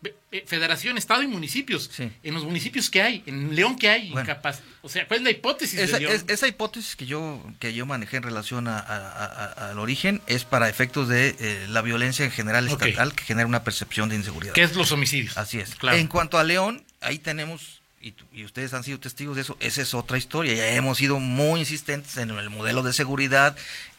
Federación, 0.47 0.97
Estado 0.97 1.21
y 1.21 1.27
municipios. 1.27 1.91
En 2.23 2.33
los 2.33 2.43
municipios 2.43 2.89
que 2.89 3.03
hay, 3.03 3.21
en 3.27 3.55
León 3.55 3.77
que 3.77 3.87
hay, 3.87 4.07
incapaz. 4.07 4.61
O 4.81 4.89
sea, 4.89 5.07
¿cuál 5.07 5.19
es 5.19 5.23
la 5.23 5.29
hipótesis 5.29 5.79
esa, 5.79 5.99
de 5.99 6.07
León? 6.07 6.25
esa 6.27 6.47
hipótesis 6.47 6.95
que 6.95 7.05
yo 7.05 7.39
que 7.59 7.75
yo 7.75 7.85
manejé 7.85 8.17
en 8.17 8.23
relación 8.23 8.67
al 8.67 9.77
origen 9.77 10.23
es 10.25 10.43
para 10.43 10.69
efectos 10.69 11.07
de 11.07 11.35
eh, 11.39 11.67
la 11.69 11.83
violencia 11.83 12.25
en 12.25 12.31
general 12.31 12.67
estatal 12.67 13.13
que 13.13 13.23
genera 13.23 13.45
una 13.45 13.63
percepción 13.63 14.09
de 14.09 14.15
inseguridad. 14.15 14.53
¿Qué 14.53 14.63
es 14.63 14.75
los 14.75 14.91
homicidios? 14.91 15.37
Así 15.37 15.59
es. 15.59 15.77
En 15.83 16.07
cuanto 16.07 16.39
a 16.39 16.43
León, 16.43 16.83
ahí 16.99 17.19
tenemos 17.19 17.83
y, 18.01 18.15
y, 18.33 18.43
ustedes 18.43 18.73
han 18.73 18.83
sido 18.83 18.99
testigos 18.99 19.35
de 19.35 19.43
eso, 19.43 19.55
esa 19.61 19.83
es 19.83 19.93
otra 19.93 20.17
historia. 20.17 20.55
Ya 20.55 20.67
hemos 20.73 20.97
sido 20.97 21.19
muy 21.19 21.61
insistentes 21.61 22.17
en 22.17 22.31
el 22.31 22.49
modelo 22.49 22.81
de 22.81 22.91
seguridad, 22.91 23.55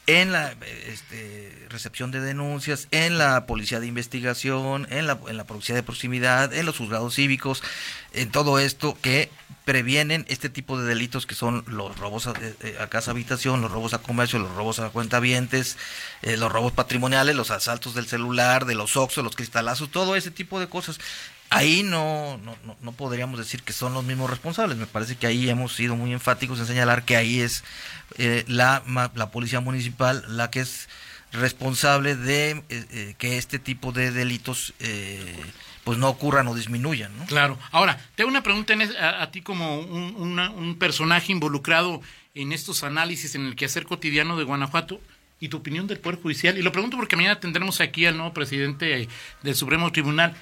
en 0.07 0.33
la 0.33 0.55
este, 0.87 1.67
recepción 1.71 2.11
de 2.11 2.21
denuncias, 2.21 2.89
en 2.91 3.19
la 3.19 3.47
policía 3.47 3.81
de 3.81 3.87
investigación, 3.87 4.87
en 4.91 5.07
la, 5.07 5.19
en 5.29 5.37
la 5.37 5.45
policía 5.45 5.75
de 5.75 5.83
proximidad, 5.83 6.53
en 6.53 6.67
los 6.67 6.77
juzgados 6.77 7.15
cívicos, 7.15 7.63
en 8.13 8.31
todo 8.31 8.59
esto 8.59 8.97
que 9.01 9.31
previenen 9.65 10.27
este 10.29 10.51
tipo 10.51 10.79
de 10.79 10.87
delitos 10.87 11.27
que 11.27 11.35
son 11.35 11.65
los 11.67 11.97
robos 11.99 12.27
a, 12.27 12.35
eh, 12.41 12.77
casa 12.91 13.13
habitación, 13.13 13.63
los 13.63 13.71
robos 13.71 13.95
a 13.95 13.99
comercio, 13.99 14.39
los 14.39 14.55
robos 14.55 14.79
a 14.79 14.91
cuentavientes, 14.91 15.79
eh, 16.23 16.37
los 16.37 16.53
robos 16.53 16.73
patrimoniales, 16.73 17.35
los 17.35 17.51
asaltos 17.51 17.95
del 17.95 18.07
celular, 18.07 18.67
de 18.67 18.75
los 18.75 18.97
oxos, 18.97 19.25
los 19.25 19.37
cristalazos, 19.37 19.91
todo 19.91 20.17
ese 20.17 20.31
tipo 20.31 20.61
de 20.61 20.69
cosas 20.69 21.01
ahí 21.55 21.83
no, 21.85 22.39
no, 22.39 22.57
no, 22.81 22.93
podríamos 22.93 23.39
decir 23.39 23.63
que 23.63 23.73
son 23.73 23.95
los 23.95 24.05
mismos 24.05 24.29
responsables. 24.29 24.77
Me 24.77 24.87
parece 24.87 25.17
que 25.17 25.27
ahí 25.27 25.49
hemos 25.49 25.75
sido 25.75 25.95
muy 25.95 26.13
enfáticos 26.13 26.59
en 26.59 26.67
señalar 26.67 27.05
que 27.05 27.17
ahí 27.17 27.41
es 27.41 27.63
eh, 28.19 28.45
la, 28.49 28.83
la 29.15 29.31
policía 29.31 29.61
municipal 29.61 30.25
la 30.29 30.51
que 30.51 30.61
es 30.61 30.89
responsable 31.33 32.17
de 32.17 32.51
eh, 32.51 32.65
eh, 32.69 33.15
que 33.19 33.39
este 33.39 33.59
tipo 33.59 33.93
de 33.93 34.11
delitos 34.11 34.75
pues 35.85 35.99
no 35.99 36.09
ocurran 36.09 36.49
o 36.49 36.55
disminuyan. 36.55 37.13
Claro. 37.27 37.59
Ahora, 37.71 38.01
te 38.15 38.23
hago 38.23 38.31
una 38.31 38.43
pregunta 38.43 38.75
a, 39.21 39.31
ti 39.31 39.43
como 39.43 39.81
un, 39.81 40.39
un 40.39 40.79
personaje 40.79 41.31
involucrado 41.31 42.01
en 42.35 42.53
estos 42.53 42.83
análisis 42.83 43.35
en 43.35 43.47
el 43.47 43.55
quehacer 43.55 43.85
cotidiano 43.85 44.37
de 44.37 44.45
Guanajuato 44.45 45.01
y 45.41 45.49
tu 45.49 45.59
opinión 45.59 45.87
del 45.87 45.99
Poder 45.99 46.21
Judicial. 46.21 46.57
Y 46.57 46.63
lo 46.63 46.73
pregunto 46.73 46.97
porque 46.97 47.17
mañana 47.17 47.39
tendremos 47.39 47.81
aquí 47.83 48.07
al 48.07 48.17
nuevo 48.17 48.33
presidente 48.33 49.09
del 49.43 49.55
Supremo 49.55 49.93
Tribunal 49.93 50.35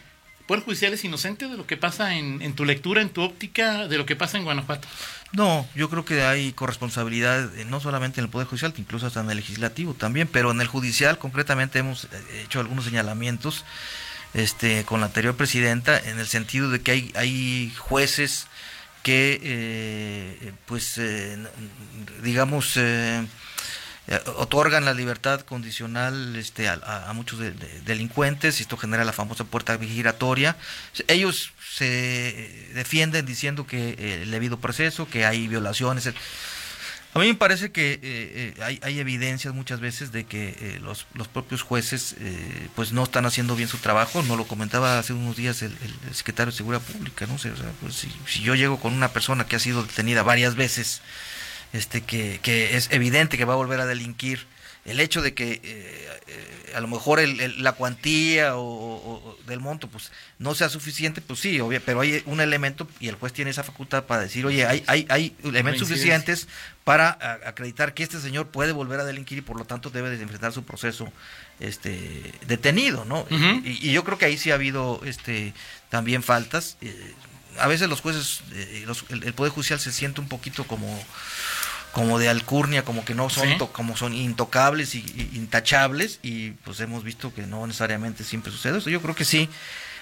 Poder 0.47 0.65
Judicial 0.65 0.93
es 0.93 1.05
inocente 1.05 1.49
de 1.49 1.57
lo 1.57 1.67
que 1.67 1.77
pasa 1.77 2.17
en, 2.17 2.43
en 2.43 2.55
tu 2.55 2.65
lectura, 2.65 3.01
en 3.01 3.11
tu 3.11 3.23
óptica, 3.23 3.89
de 3.89 3.99
lo 3.99 4.07
que 4.07 4.17
pasa 4.17 4.39
en 4.39 4.45
Guanajuato. 4.45 4.89
No, 5.33 5.67
yo 5.75 5.89
creo 5.89 6.05
que 6.05 6.23
hay 6.23 6.53
corresponsabilidad 6.53 7.57
eh, 7.59 7.65
no 7.65 7.81
solamente 7.81 8.21
en 8.21 8.25
el 8.25 8.31
Poder 8.31 8.47
Judicial, 8.47 8.75
incluso 8.77 9.07
hasta 9.07 9.21
en 9.21 9.31
el 9.31 9.37
Legislativo 9.37 9.95
también, 9.95 10.29
pero 10.31 10.51
en 10.51 10.61
el 10.61 10.67
Judicial 10.67 11.19
concretamente 11.19 11.79
hemos 11.79 12.05
eh, 12.05 12.43
hecho 12.45 12.61
algunos 12.61 12.85
señalamientos 12.85 13.65
este, 14.35 14.85
con 14.85 15.01
la 15.01 15.07
anterior 15.07 15.35
presidenta 15.35 15.99
en 15.99 16.19
el 16.19 16.27
sentido 16.27 16.71
de 16.71 16.83
que 16.83 16.91
hay, 16.91 17.13
hay 17.15 17.73
jueces 17.79 18.47
que, 19.03 19.41
eh, 19.43 20.53
pues, 20.67 21.01
digamos, 22.23 22.79
otorgan 24.37 24.85
la 24.85 24.95
libertad 24.95 25.43
condicional 25.43 26.35
este, 26.37 26.69
a, 26.69 27.11
muchos 27.15 27.41
delincuentes 27.85 28.59
y 28.59 28.63
esto 28.63 28.77
genera 28.77 29.05
la 29.05 29.13
famosa 29.13 29.45
puerta 29.45 29.79
giratoria. 29.79 30.57
Ellos 31.07 31.53
se 31.73 32.71
defienden 32.75 33.25
diciendo 33.25 33.67
que 33.67 33.97
eh, 33.99 34.23
el 34.23 34.31
debido 34.31 34.59
proceso, 34.59 35.09
que 35.09 35.25
hay 35.25 35.49
violaciones. 35.49 36.07
A 37.15 37.19
mí 37.19 37.27
me 37.27 37.35
parece 37.35 37.73
que 37.73 37.93
eh, 37.95 38.55
eh, 38.59 38.79
hay, 38.83 38.99
evidencias 38.99 39.55
muchas 39.55 39.81
veces 39.81 40.13
de 40.13 40.25
que 40.25 40.79
los, 40.83 41.07
los, 41.15 41.29
propios 41.29 41.63
jueces 41.63 42.17
pues 42.75 42.93
no 42.93 43.05
están 43.05 43.27
haciendo 43.27 43.55
bien 43.55 43.69
su 43.69 43.79
trabajo. 43.79 44.23
No 44.23 44.37
lo 44.37 44.47
comentaba 44.47 44.99
hace 44.99 45.13
unos 45.13 45.37
días 45.37 45.63
el, 45.63 45.77
secretario 46.13 46.51
de 46.53 46.57
Seguridad 46.57 46.83
Pública. 46.83 47.27
¿no? 47.27 47.37
pues 47.81 47.95
si, 47.95 48.11
si, 48.27 48.41
yo 48.43 48.55
llego 48.55 48.81
con 48.81 48.93
una 48.93 49.09
persona 49.09 49.47
que 49.47 49.57
ha 49.57 49.61
sido 49.61 49.83
detenida 49.83 50.23
varias 50.23 50.55
veces, 50.55 51.03
este 51.73 52.03
que, 52.03 52.41
que 52.43 52.77
es 52.77 52.89
evidente 52.91 53.39
que 53.39 53.45
va 53.45 53.55
a 53.55 53.57
volver 53.57 53.81
a 53.81 53.87
delinquir, 53.87 54.47
el 54.85 54.99
hecho 54.99 55.23
de 55.23 55.33
que 55.33 55.53
eh, 55.53 55.61
eh, 55.63 56.73
a 56.75 56.81
lo 56.81 56.89
mejor 56.89 57.21
el, 57.21 57.63
la 57.63 57.73
cuantía 57.73 58.57
o, 58.57 59.39
del 59.47 59.61
monto 59.61 59.89
pues 59.89 60.11
no 60.39 60.55
sea 60.55 60.69
suficiente, 60.69 61.21
pues 61.21 61.39
sí, 61.41 61.61
obvio, 61.61 61.81
pero 61.85 62.01
hay 62.01 62.23
un 62.27 62.41
elemento 62.41 62.89
y 62.99 63.09
el 63.09 63.15
juez 63.15 63.33
tiene 63.33 63.51
esa 63.51 63.63
facultad 63.63 64.05
para 64.05 64.23
decir, 64.23 64.45
oye, 64.45 64.67
hay, 64.67 64.83
hay, 64.87 65.07
hay 65.09 65.37
elementos 65.45 65.87
suficientes 65.87 66.49
para 66.85 67.11
acreditar 67.47 67.95
que 67.95 68.03
este 68.03 68.19
señor 68.21 68.49
puede 68.49 68.73
volver 68.73 68.99
a 69.01 69.05
delinquir 69.05 69.39
y 69.39 69.43
por 69.43 69.57
lo 69.57 69.65
tanto 69.65 69.91
debe 69.91 70.11
de 70.11 70.21
enfrentar 70.21 70.53
su 70.53 70.65
proceso 70.65 71.13
este 71.61 72.33
detenido, 72.47 73.05
¿no? 73.05 73.27
y, 73.65 73.93
yo 73.93 74.03
creo 74.05 74.19
que 74.19 74.25
ahí 74.25 74.37
sí 74.37 74.51
ha 74.51 74.55
habido 74.55 75.01
este 75.05 75.53
también 75.91 76.23
faltas. 76.23 76.77
Eh, 76.81 77.15
a 77.59 77.67
veces 77.67 77.89
los 77.89 78.01
jueces, 78.01 78.41
el, 78.53 79.23
el 79.25 79.35
Poder 79.35 79.53
Judicial 79.53 79.81
se 79.81 79.93
siente 79.93 80.21
un 80.21 80.29
poquito 80.29 80.65
como 80.65 81.03
como 81.93 82.19
de 82.19 82.29
alcurnia, 82.29 82.85
como 82.85 83.05
que 83.05 83.15
no 83.15 83.29
son 83.31 83.59
como 83.59 83.97
son 83.97 84.15
intocables 84.15 84.95
y, 84.95 85.31
intachables 85.35 86.19
y 86.23 86.53
pues 86.65 86.81
hemos 86.81 87.05
visto 87.05 87.33
que 87.35 87.43
no 87.43 87.67
necesariamente 87.67 88.25
siempre 88.25 88.51
sucede 88.51 88.79
eso. 88.79 88.91
Yo 88.91 89.03
creo 89.03 89.15
que 89.15 89.27
sí 89.27 89.49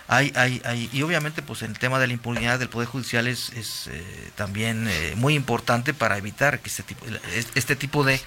hay 0.07 0.33
hay 0.37 0.63
hay 0.65 0.89
y 0.93 1.03
obviamente 1.03 1.43
pues 1.43 1.63
el 1.63 1.79
tema 1.79 1.99
de 1.99 2.07
la 2.07 2.13
impunidad 2.13 2.59
del 2.59 2.69
poder 2.69 2.89
judicial 2.89 3.27
es, 3.27 3.51
es 3.51 3.89
eh, 3.89 4.31
también 4.37 4.89
eh, 4.89 5.15
muy 5.17 5.35
importante 5.35 5.93
para 5.93 6.17
evitar 6.17 6.61
que 6.61 6.69
este 6.69 6.85
tipo 6.85 7.05
este 7.55 7.77
tipo 7.77 8.05
de 8.05 8.21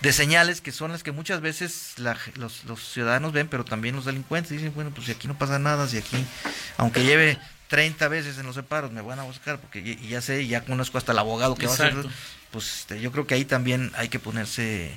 de 0.00 0.12
señales 0.12 0.60
que 0.60 0.72
son 0.72 0.92
las 0.92 1.02
que 1.02 1.12
muchas 1.12 1.40
veces 1.40 1.94
los, 2.34 2.64
los 2.64 2.92
ciudadanos 2.92 3.32
ven, 3.32 3.48
pero 3.48 3.64
también 3.64 3.96
los 3.96 4.04
delincuentes 4.04 4.50
dicen, 4.50 4.72
bueno, 4.74 4.90
pues 4.90 5.06
si 5.06 5.12
aquí 5.12 5.26
no 5.26 5.38
pasa 5.38 5.58
nada, 5.58 5.88
si 5.88 5.96
aquí, 5.96 6.22
aunque 6.76 7.02
lleve 7.02 7.38
30 7.68 8.08
veces 8.08 8.38
en 8.38 8.46
los 8.46 8.54
separos 8.54 8.92
me 8.92 9.00
van 9.00 9.18
a 9.18 9.24
buscar 9.24 9.58
porque 9.60 9.96
ya 9.96 10.20
sé, 10.20 10.46
ya 10.46 10.64
conozco 10.64 10.98
hasta 10.98 11.12
el 11.12 11.18
abogado 11.18 11.54
que 11.54 11.66
va 11.66 11.72
a 11.72 11.74
hacer. 11.74 11.94
Pues 12.50 12.80
este, 12.80 13.00
yo 13.00 13.10
creo 13.12 13.26
que 13.26 13.34
ahí 13.34 13.44
también 13.44 13.92
hay 13.96 14.08
que 14.08 14.18
ponerse 14.18 14.92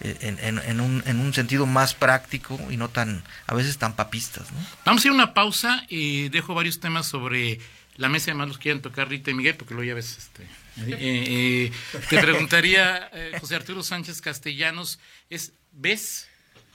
eh, 0.00 0.16
en, 0.20 0.80
un, 0.80 1.02
en 1.06 1.20
un 1.20 1.34
sentido 1.34 1.66
más 1.66 1.94
práctico 1.94 2.58
y 2.70 2.76
no 2.76 2.88
tan, 2.88 3.22
a 3.46 3.54
veces 3.54 3.78
tan 3.78 3.94
papistas. 3.94 4.50
¿no? 4.52 4.58
Vamos 4.84 5.04
a 5.04 5.08
ir 5.08 5.12
a 5.12 5.14
una 5.14 5.34
pausa 5.34 5.84
y 5.88 6.28
dejo 6.28 6.54
varios 6.54 6.80
temas 6.80 7.06
sobre 7.06 7.58
la 7.96 8.08
mesa, 8.08 8.30
además 8.30 8.48
los 8.48 8.58
quieren 8.58 8.80
tocar 8.82 9.08
Rita 9.08 9.30
y 9.30 9.34
Miguel, 9.34 9.56
porque 9.56 9.74
luego 9.74 9.88
ya 9.88 9.94
ves, 9.94 10.16
este, 10.16 10.44
eh, 10.86 10.96
eh, 10.98 11.72
te 12.08 12.18
preguntaría, 12.18 13.10
José 13.40 13.56
Arturo 13.56 13.82
Sánchez 13.82 14.22
Castellanos, 14.22 14.98
es, 15.28 15.52
¿ves 15.72 16.28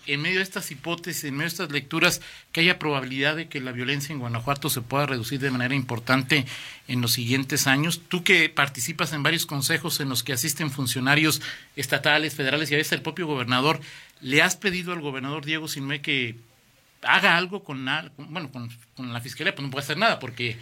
en 0.08 0.22
medio 0.22 0.38
de 0.38 0.44
estas 0.44 0.72
hipótesis, 0.72 1.26
en 1.26 1.36
medio 1.36 1.44
de 1.46 1.54
estas 1.54 1.72
lecturas, 1.72 2.22
que 2.52 2.62
haya 2.62 2.80
probabilidad 2.80 3.36
de 3.36 3.48
que 3.48 3.62
la 3.62 3.72
violencia 3.72 4.14
en 4.14 4.20
Guanajuato 4.20 4.70
se 4.70 4.82
pueda 4.82 5.06
reducir 5.06 5.40
de 5.40 5.52
manera 5.52 5.76
importante 5.76 6.46
en 6.88 7.02
los 7.02 7.12
siguientes 7.12 7.68
años. 7.68 8.02
Tú 8.08 8.24
que 8.24 8.50
participas 8.50 9.14
en 9.14 9.24
varios 9.24 9.46
consejos 9.46 10.00
en 10.00 10.10
los 10.10 10.24
que 10.24 10.34
asisten 10.34 10.72
funcionarios 10.72 11.42
estatales, 11.76 12.36
federales 12.36 12.72
y 12.72 12.74
a 12.74 12.78
veces 12.78 12.94
el 12.94 13.02
propio 13.02 13.28
gobernador, 13.28 13.80
¿le 14.22 14.42
has 14.42 14.56
pedido 14.56 14.94
al 14.94 15.02
gobernador 15.02 15.46
Diego 15.46 15.68
Sinue 15.68 16.02
que 16.02 16.36
haga 17.04 17.38
algo 17.38 17.64
con, 17.64 17.86
bueno, 18.18 18.52
con, 18.52 18.70
con 18.96 19.14
la 19.14 19.22
fiscalía? 19.22 19.54
Pues 19.54 19.66
no 19.66 19.72
puede 19.72 19.84
hacer 19.84 19.98
nada 19.98 20.20
porque 20.20 20.58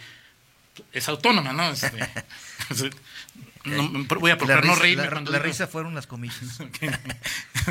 es 0.92 1.08
autónoma, 1.08 1.52
¿no? 1.52 1.70
Este, 1.70 1.88
voy 4.20 4.30
a 4.30 4.38
procurar 4.38 4.64
no 4.64 4.74
reírme 4.74 5.08
la, 5.08 5.20
La 5.20 5.38
risa 5.38 5.66
fueron 5.66 5.94
las 5.94 6.06
comillas. 6.06 6.40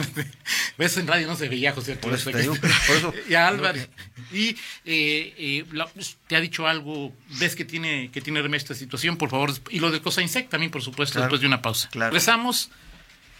¿Ves? 0.77 0.97
En 0.97 1.07
radio 1.07 1.27
no 1.27 1.35
se 1.35 1.49
veía, 1.49 1.71
José. 1.71 1.95
Por, 1.95 2.13
eso, 2.13 2.31
te 2.31 2.41
digo, 2.41 2.55
por 2.55 2.95
eso 2.95 3.13
y 3.29 3.33
Álvaro. 3.35 3.79
Y 4.31 4.49
eh, 4.49 4.55
eh, 4.85 5.65
pues, 5.93 6.17
te 6.27 6.35
ha 6.35 6.41
dicho 6.41 6.67
algo, 6.67 7.13
ves 7.39 7.55
que 7.55 7.65
tiene 7.65 8.09
que 8.11 8.21
tiene 8.21 8.41
remedio 8.41 8.57
esta 8.57 8.75
situación, 8.75 9.17
por 9.17 9.29
favor. 9.29 9.51
Y 9.69 9.79
lo 9.79 9.91
de 9.91 10.01
Cosa 10.01 10.21
Insect 10.21 10.49
también, 10.49 10.71
por 10.71 10.81
supuesto, 10.81 11.19
después 11.19 11.41
de 11.41 11.47
una 11.47 11.61
pausa. 11.61 11.89
Claro. 11.89 12.15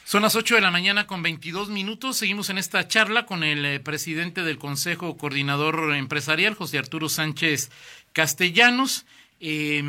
Son 0.05 0.21
las 0.21 0.35
8 0.35 0.55
de 0.55 0.61
la 0.61 0.69
mañana 0.69 1.07
con 1.07 1.23
22 1.23 1.69
minutos. 1.69 2.17
Seguimos 2.17 2.51
en 2.51 2.59
esta 2.59 2.87
charla 2.87 3.25
con 3.25 3.43
el 3.43 3.65
eh, 3.65 3.79
presidente 3.79 4.43
del 4.43 4.59
Consejo 4.59 5.17
Coordinador 5.17 5.95
Empresarial, 5.95 6.53
José 6.53 6.77
Arturo 6.77 7.09
Sánchez 7.09 7.71
Castellanos. 8.13 9.07
Eh, 9.41 9.83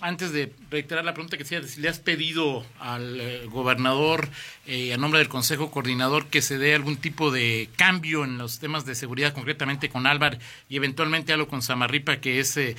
antes 0.00 0.32
de 0.32 0.52
reiterar 0.70 1.04
la 1.04 1.14
pregunta 1.14 1.36
que 1.36 1.44
decía, 1.44 1.62
si 1.62 1.80
le 1.80 1.88
has 1.88 1.98
pedido 1.98 2.64
al 2.78 3.20
eh, 3.20 3.46
gobernador, 3.46 4.28
eh, 4.66 4.92
a 4.92 4.96
nombre 4.96 5.18
del 5.18 5.28
Consejo 5.28 5.70
Coordinador, 5.70 6.26
que 6.26 6.42
se 6.42 6.58
dé 6.58 6.74
algún 6.74 6.96
tipo 6.96 7.30
de 7.30 7.68
cambio 7.76 8.24
en 8.24 8.38
los 8.38 8.58
temas 8.58 8.84
de 8.84 8.94
seguridad, 8.94 9.32
concretamente 9.32 9.88
con 9.88 10.06
Álvaro 10.06 10.38
y 10.68 10.76
eventualmente 10.76 11.32
algo 11.32 11.48
con 11.48 11.62
Samarripa, 11.62 12.18
que 12.18 12.40
es 12.40 12.56
eh, 12.56 12.76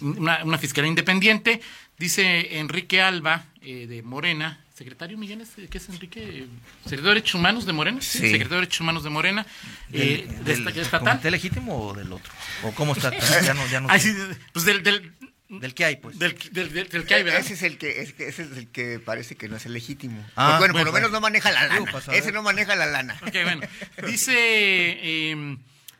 una, 0.00 0.44
una, 0.44 0.58
fiscalía 0.58 0.88
independiente. 0.88 1.60
Dice 1.98 2.58
Enrique 2.58 3.00
Alba, 3.00 3.46
de 3.62 4.02
Morena, 4.04 4.60
secretario 4.76 5.16
Miguel, 5.16 5.42
¿qué 5.70 5.78
es 5.78 5.88
Enrique? 5.88 6.46
¿Secretario 6.84 7.02
de 7.02 7.08
Derechos 7.08 7.34
Humanos 7.34 7.64
de 7.64 7.72
Morena? 7.72 8.02
Sí. 8.02 8.18
Secretario 8.18 8.48
de 8.48 8.56
Derechos 8.56 8.80
Humanos 8.82 9.04
de 9.04 9.10
Morena. 9.10 9.46
Del, 9.88 10.44
de 10.44 10.56
del, 10.56 10.78
estatal. 10.78 11.18
legítimo 11.32 11.78
o 11.78 11.94
del 11.94 12.12
otro? 12.12 12.30
¿O 12.62 12.72
cómo 12.72 12.92
está? 12.92 13.10
Ya 13.40 13.54
no, 13.54 13.66
ya 13.68 13.80
no 13.80 13.88
pues 14.52 14.64
del, 14.66 14.82
del, 14.82 15.12
del 15.48 15.74
que 15.74 15.84
hay, 15.84 15.96
pues. 15.96 16.18
Del, 16.18 16.36
del, 16.50 16.72
del, 16.72 17.06
que 17.06 17.14
hay, 17.14 17.22
¿verdad? 17.22 17.40
Ese 17.40 17.54
es 17.54 17.62
el 17.62 17.78
que, 17.78 18.00
ese 18.00 18.26
es 18.26 18.38
el 18.38 18.68
que 18.68 18.98
parece 18.98 19.36
que 19.36 19.48
no 19.48 19.56
es 19.56 19.66
el 19.66 19.72
legítimo. 19.72 20.24
Ah, 20.34 20.56
bueno, 20.58 20.74
por 20.74 20.84
lo 20.84 20.92
menos 20.92 21.10
no 21.10 21.20
maneja 21.20 21.52
la 21.52 21.66
lana. 21.66 21.92
ese 22.12 22.32
no 22.32 22.42
maneja 22.42 22.74
la 22.74 22.86
lana. 22.86 23.18
Ok, 23.26 23.34
bueno. 23.44 23.66
Dice... 24.06 24.34
Eh, 24.36 25.56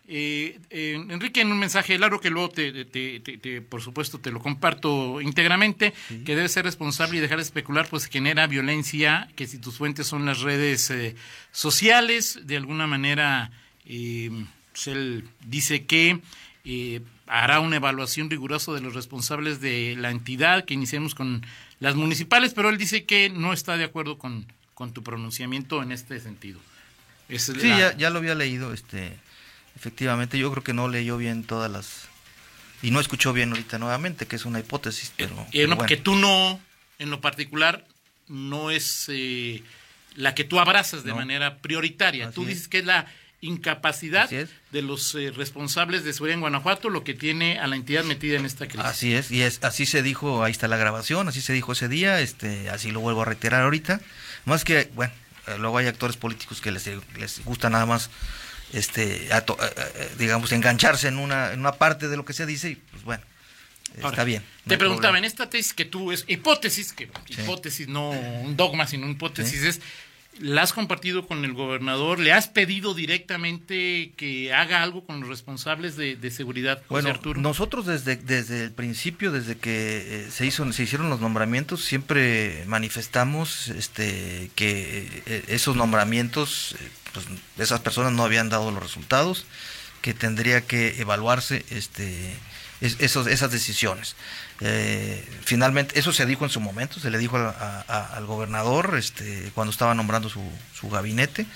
eh, 0.08 0.60
eh, 0.70 0.94
Enrique, 0.94 1.40
en 1.40 1.50
un 1.50 1.58
mensaje 1.58 1.98
largo 1.98 2.20
que 2.20 2.30
luego, 2.30 2.50
te, 2.50 2.84
te, 2.84 3.60
por 3.62 3.82
supuesto, 3.82 4.20
te 4.20 4.30
lo 4.30 4.40
comparto 4.40 5.20
íntegramente, 5.20 5.92
que 6.24 6.36
debe 6.36 6.48
ser 6.48 6.64
responsable 6.64 7.18
y 7.18 7.20
dejar 7.20 7.38
de 7.38 7.42
especular, 7.42 7.88
pues 7.88 8.06
genera 8.06 8.46
violencia, 8.46 9.28
que 9.34 9.46
si 9.46 9.58
tus 9.58 9.78
fuentes 9.78 10.06
son 10.06 10.24
las 10.24 10.40
redes 10.40 10.90
eh, 10.90 11.16
sociales, 11.50 12.38
de 12.44 12.56
alguna 12.56 12.86
manera, 12.86 13.50
pues 13.84 14.86
él 14.86 15.28
dice 15.44 15.86
que 15.86 16.20
hará 17.26 17.60
una 17.60 17.76
evaluación 17.76 18.30
rigurosa 18.30 18.72
de 18.72 18.80
los 18.80 18.94
responsables 18.94 19.60
de 19.60 19.96
la 19.98 20.10
entidad, 20.10 20.64
que 20.64 20.74
iniciemos 20.74 21.14
con 21.14 21.44
las 21.80 21.94
municipales, 21.94 22.54
pero 22.54 22.68
él 22.68 22.78
dice 22.78 23.04
que 23.04 23.30
no 23.30 23.52
está 23.52 23.76
de 23.76 23.84
acuerdo 23.84 24.18
con, 24.18 24.46
con 24.74 24.92
tu 24.92 25.02
pronunciamiento 25.02 25.82
en 25.82 25.92
este 25.92 26.20
sentido. 26.20 26.60
sí, 27.28 27.52
ya, 27.62 27.96
ya, 27.96 28.10
lo 28.10 28.18
había 28.18 28.34
leído, 28.34 28.72
este 28.72 29.16
Efectivamente, 29.76 30.38
yo 30.38 30.50
creo 30.50 30.64
que 30.64 30.72
no 30.72 30.88
leyó 30.88 31.18
bien 31.18 31.44
todas 31.44 31.70
las... 31.70 32.08
Y 32.82 32.90
no 32.90 32.98
escuchó 32.98 33.34
bien 33.34 33.50
ahorita 33.50 33.78
nuevamente, 33.78 34.26
que 34.26 34.36
es 34.36 34.46
una 34.46 34.58
hipótesis, 34.58 35.10
eh, 35.10 35.12
pero... 35.28 35.46
Eh, 35.52 35.68
Que 35.86 35.98
tú 35.98 36.16
no, 36.16 36.58
en 36.98 37.10
lo 37.10 37.20
particular, 37.20 37.86
no 38.26 38.70
es 38.70 39.06
eh, 39.08 39.62
la 40.14 40.34
que 40.34 40.44
tú 40.44 40.58
abrazas 40.58 41.04
de 41.04 41.12
manera 41.12 41.58
prioritaria. 41.58 42.30
tú 42.30 42.46
dices 42.46 42.68
que 42.68 42.78
es 42.78 42.86
la 42.86 43.06
incapacidad 43.46 44.28
de 44.28 44.82
los 44.82 45.14
responsables 45.34 46.04
de 46.04 46.12
seguridad 46.12 46.34
en 46.34 46.40
Guanajuato 46.40 46.90
lo 46.90 47.04
que 47.04 47.14
tiene 47.14 47.58
a 47.58 47.66
la 47.66 47.76
entidad 47.76 48.04
metida 48.04 48.36
en 48.36 48.44
esta 48.44 48.66
crisis. 48.66 48.84
Así 48.84 49.14
es, 49.14 49.30
y 49.30 49.42
es 49.42 49.62
así 49.62 49.86
se 49.86 50.02
dijo, 50.02 50.44
ahí 50.44 50.52
está 50.52 50.68
la 50.68 50.76
grabación, 50.76 51.28
así 51.28 51.40
se 51.40 51.52
dijo 51.52 51.72
ese 51.72 51.88
día, 51.88 52.20
este 52.20 52.68
así 52.70 52.90
lo 52.90 53.00
vuelvo 53.00 53.22
a 53.22 53.24
reiterar 53.24 53.62
ahorita. 53.62 54.00
Más 54.44 54.64
que, 54.64 54.90
bueno, 54.94 55.12
luego 55.58 55.78
hay 55.78 55.86
actores 55.86 56.16
políticos 56.16 56.60
que 56.60 56.70
les, 56.70 56.88
les 57.18 57.44
gusta 57.44 57.70
nada 57.70 57.86
más 57.86 58.10
este, 58.72 59.28
digamos, 60.18 60.52
engancharse 60.52 61.08
en 61.08 61.18
una, 61.18 61.52
en 61.52 61.60
una 61.60 61.72
parte 61.72 62.08
de 62.08 62.16
lo 62.16 62.24
que 62.24 62.32
se 62.32 62.46
dice 62.46 62.70
y 62.70 62.74
pues 62.76 63.04
bueno, 63.04 63.22
está 63.96 64.24
bien. 64.24 64.42
te 64.66 64.76
preguntaba, 64.76 65.18
en 65.18 65.24
esta 65.24 65.48
tesis 65.48 65.72
que 65.72 65.84
tú, 65.84 66.12
es 66.12 66.24
hipótesis, 66.26 66.92
que 66.92 67.08
hipótesis 67.28 67.88
no 67.88 68.10
un 68.10 68.56
dogma, 68.56 68.86
sino 68.86 69.08
hipótesis, 69.08 69.62
es 69.62 69.80
¿La 70.40 70.62
has 70.62 70.72
compartido 70.72 71.26
con 71.26 71.44
el 71.44 71.52
gobernador? 71.52 72.18
¿Le 72.18 72.32
has 72.32 72.48
pedido 72.48 72.94
directamente 72.94 74.12
que 74.16 74.52
haga 74.52 74.82
algo 74.82 75.04
con 75.04 75.20
los 75.20 75.28
responsables 75.28 75.96
de, 75.96 76.30
seguridad, 76.30 76.82
bueno, 76.88 77.14
Nosotros 77.36 77.86
desde, 77.86 78.16
desde 78.16 78.64
el 78.64 78.72
principio, 78.72 79.32
desde 79.32 79.56
que 79.56 80.24
eh, 80.26 80.30
se, 80.30 80.44
hizo, 80.44 80.70
se 80.72 80.82
hicieron 80.82 81.08
los 81.08 81.20
nombramientos, 81.20 81.84
siempre 81.84 82.64
manifestamos 82.66 83.68
este, 83.68 84.50
que 84.54 85.22
eh, 85.26 85.44
esos 85.48 85.76
nombramientos, 85.76 86.76
eh, 86.80 86.88
pues, 87.12 87.26
esas 87.58 87.80
personas 87.80 88.12
no 88.12 88.24
habían 88.24 88.48
dado 88.48 88.70
los 88.70 88.82
resultados, 88.82 89.46
que 90.02 90.14
tendría 90.14 90.60
que 90.60 91.00
evaluarse 91.00 91.64
este, 91.70 92.36
esos, 92.80 93.26
esas 93.26 93.50
decisiones. 93.50 94.16
Eh, 94.60 95.26
finalmente, 95.44 95.98
eso 95.98 96.12
se 96.12 96.26
dijo 96.26 96.44
en 96.44 96.50
su 96.50 96.60
momento, 96.60 97.00
se 97.00 97.10
le 97.10 97.18
dijo 97.18 97.36
al 97.36 98.26
gobernador 98.26 98.96
este, 98.98 99.50
cuando 99.54 99.70
estaba 99.70 99.94
nombrando 99.94 100.28
su, 100.28 100.42
su 100.78 100.88
gabinete, 100.88 101.46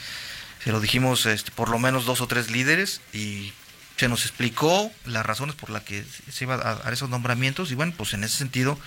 se 0.62 0.73
lo 0.73 0.81
dijimos 0.81 1.27
este, 1.27 1.50
por 1.50 1.69
lo 1.69 1.79
menos 1.79 2.05
dos 2.05 2.21
o 2.21 2.27
tres 2.27 2.50
líderes 2.50 3.00
y 3.12 3.53
se 3.97 4.09
nos 4.09 4.25
explicó 4.25 4.91
las 5.05 5.27
razones 5.27 5.55
por 5.55 5.71
las 5.71 5.83
que 5.83 6.05
se 6.31 6.45
iba 6.45 6.55
a 6.55 6.77
dar 6.77 6.93
esos 6.93 7.11
nombramientos 7.11 7.71
y 7.71 7.75
bueno, 7.75 7.93
pues 7.97 8.15
en 8.15 8.25
ese 8.25 8.37
sentido 8.37 8.79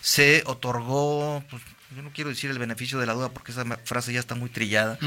se 0.00 0.42
otorgó, 0.46 1.42
pues, 1.50 1.62
yo 1.94 2.02
no 2.02 2.10
quiero 2.10 2.30
decir 2.30 2.50
el 2.50 2.58
beneficio 2.58 2.98
de 2.98 3.06
la 3.06 3.12
duda 3.12 3.28
porque 3.28 3.52
esa 3.52 3.64
frase 3.84 4.12
ya 4.12 4.20
está 4.20 4.34
muy 4.34 4.50
trillada, 4.50 4.98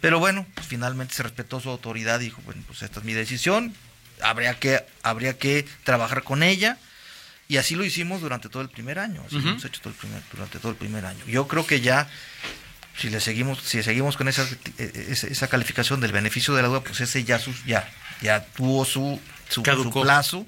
pero 0.00 0.18
bueno, 0.18 0.46
pues 0.54 0.66
finalmente 0.66 1.14
se 1.14 1.22
respetó 1.22 1.60
su 1.60 1.70
autoridad 1.70 2.20
y 2.20 2.24
dijo, 2.24 2.42
bueno, 2.44 2.62
pues 2.66 2.82
esta 2.82 3.00
es 3.00 3.04
mi 3.04 3.12
decisión, 3.12 3.74
habría 4.22 4.58
que, 4.58 4.84
habría 5.02 5.38
que 5.38 5.66
trabajar 5.84 6.22
con 6.22 6.42
ella. 6.42 6.78
Y 7.46 7.58
así 7.58 7.74
lo 7.74 7.84
hicimos 7.84 8.22
durante 8.22 8.48
todo 8.48 8.62
el 8.62 8.70
primer 8.70 8.98
año, 8.98 9.22
así 9.26 9.38
lo 9.38 9.50
hemos 9.50 9.64
hecho 9.64 9.80
todo 9.80 9.92
el 9.92 9.98
primer, 9.98 10.22
durante 10.32 10.58
todo 10.58 10.72
el 10.72 10.78
primer 10.78 11.04
año. 11.04 11.22
Yo 11.26 11.46
creo 11.46 11.66
que 11.66 11.82
ya, 11.82 12.08
si 12.96 13.10
le 13.10 13.20
seguimos, 13.20 13.60
si 13.60 13.82
seguimos 13.82 14.16
con 14.16 14.28
esa, 14.28 14.48
e, 14.78 14.92
esa, 15.10 15.46
calificación 15.48 16.00
del 16.00 16.12
beneficio 16.12 16.54
de 16.54 16.62
la 16.62 16.68
duda, 16.68 16.80
pues 16.80 17.00
ese 17.02 17.22
ya 17.22 17.38
ya, 17.66 17.86
ya 18.22 18.46
tuvo 18.46 18.86
su, 18.86 19.20
su, 19.50 19.62
plazo 19.62 20.46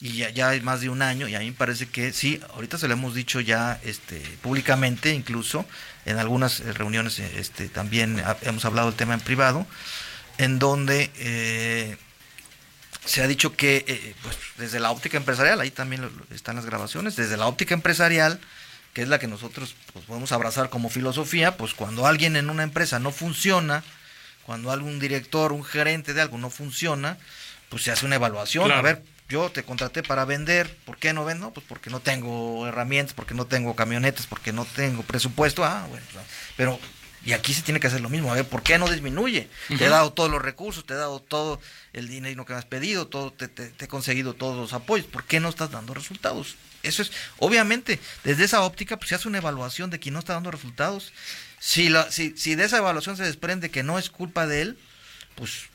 y 0.00 0.14
ya, 0.14 0.30
ya 0.30 0.48
hay 0.48 0.60
más 0.60 0.80
de 0.80 0.88
un 0.88 1.00
año 1.00 1.28
y 1.28 1.36
a 1.36 1.38
mí 1.38 1.46
me 1.46 1.52
parece 1.52 1.86
que 1.86 2.12
sí, 2.12 2.40
ahorita 2.54 2.76
se 2.76 2.88
lo 2.88 2.94
hemos 2.94 3.14
dicho 3.14 3.38
ya 3.38 3.78
este, 3.84 4.18
públicamente, 4.42 5.14
incluso 5.14 5.64
en 6.04 6.18
algunas 6.18 6.58
eh, 6.58 6.72
reuniones 6.72 7.20
este, 7.20 7.68
también 7.68 8.20
hemos 8.42 8.64
hablado 8.64 8.88
del 8.88 8.96
tema 8.96 9.14
en 9.14 9.20
privado, 9.20 9.64
en 10.38 10.58
donde 10.58 11.12
eh, 11.18 11.96
se 13.04 13.22
ha 13.22 13.26
dicho 13.26 13.54
que 13.56 13.78
eh, 13.78 13.84
eh, 13.88 14.14
pues, 14.22 14.36
desde 14.56 14.80
la 14.80 14.90
óptica 14.90 15.16
empresarial, 15.16 15.60
ahí 15.60 15.70
también 15.70 16.08
están 16.30 16.56
las 16.56 16.66
grabaciones, 16.66 17.16
desde 17.16 17.36
la 17.36 17.46
óptica 17.46 17.74
empresarial, 17.74 18.40
que 18.92 19.02
es 19.02 19.08
la 19.08 19.18
que 19.18 19.26
nosotros 19.26 19.74
pues, 19.92 20.04
podemos 20.04 20.32
abrazar 20.32 20.70
como 20.70 20.88
filosofía, 20.88 21.56
pues 21.56 21.74
cuando 21.74 22.06
alguien 22.06 22.36
en 22.36 22.50
una 22.50 22.62
empresa 22.62 22.98
no 22.98 23.10
funciona, 23.10 23.82
cuando 24.44 24.70
algún 24.70 24.98
director, 24.98 25.52
un 25.52 25.64
gerente 25.64 26.14
de 26.14 26.20
algo 26.20 26.38
no 26.38 26.50
funciona, 26.50 27.18
pues 27.68 27.82
se 27.82 27.90
hace 27.90 28.06
una 28.06 28.16
evaluación, 28.16 28.70
a 28.70 28.82
ver, 28.82 29.02
yo 29.28 29.50
te 29.50 29.62
contraté 29.62 30.02
para 30.02 30.24
vender, 30.24 30.76
¿por 30.84 30.98
qué 30.98 31.12
no 31.12 31.24
vendo? 31.24 31.52
Pues 31.52 31.64
porque 31.66 31.90
no 31.90 32.00
tengo 32.00 32.66
herramientas, 32.66 33.14
porque 33.14 33.34
no 33.34 33.46
tengo 33.46 33.74
camionetas, 33.74 34.26
porque 34.26 34.52
no 34.52 34.66
tengo 34.66 35.02
presupuesto, 35.02 35.64
ah, 35.64 35.86
bueno, 35.88 36.04
pero 36.56 36.78
y 37.24 37.32
aquí 37.32 37.54
se 37.54 37.62
tiene 37.62 37.78
que 37.78 37.86
hacer 37.86 38.00
lo 38.00 38.08
mismo. 38.08 38.32
A 38.32 38.34
ver, 38.34 38.46
¿por 38.46 38.62
qué 38.62 38.78
no 38.78 38.88
disminuye? 38.88 39.48
Te 39.68 39.84
he 39.84 39.88
dado 39.88 40.12
todos 40.12 40.30
los 40.30 40.42
recursos, 40.42 40.84
te 40.84 40.94
he 40.94 40.96
dado 40.96 41.20
todo 41.20 41.60
el 41.92 42.08
dinero 42.08 42.44
que 42.44 42.52
me 42.52 42.58
has 42.58 42.64
pedido, 42.64 43.06
todo, 43.06 43.32
te, 43.32 43.50
he 43.78 43.88
conseguido 43.88 44.34
todos 44.34 44.56
los 44.56 44.72
apoyos. 44.72 45.06
¿Por 45.06 45.24
qué 45.24 45.38
no 45.38 45.48
estás 45.48 45.70
dando 45.70 45.94
resultados? 45.94 46.56
Eso 46.82 47.02
es, 47.02 47.12
obviamente, 47.38 48.00
desde 48.24 48.44
esa 48.44 48.62
óptica, 48.62 48.96
pues 48.96 49.10
se 49.10 49.14
hace 49.14 49.28
una 49.28 49.38
evaluación 49.38 49.90
de 49.90 50.00
quien 50.00 50.14
no 50.14 50.18
está 50.18 50.34
dando 50.34 50.50
resultados. 50.50 51.12
Si, 51.60 51.88
la, 51.88 52.10
si, 52.10 52.36
si 52.36 52.56
de 52.56 52.64
esa 52.64 52.78
evaluación 52.78 53.16
se 53.16 53.22
desprende 53.22 53.70
que 53.70 53.84
no 53.84 54.00
es 54.00 54.10
culpa 54.10 54.48
de 54.48 54.62
él, 54.62 54.78
pues 55.36 55.68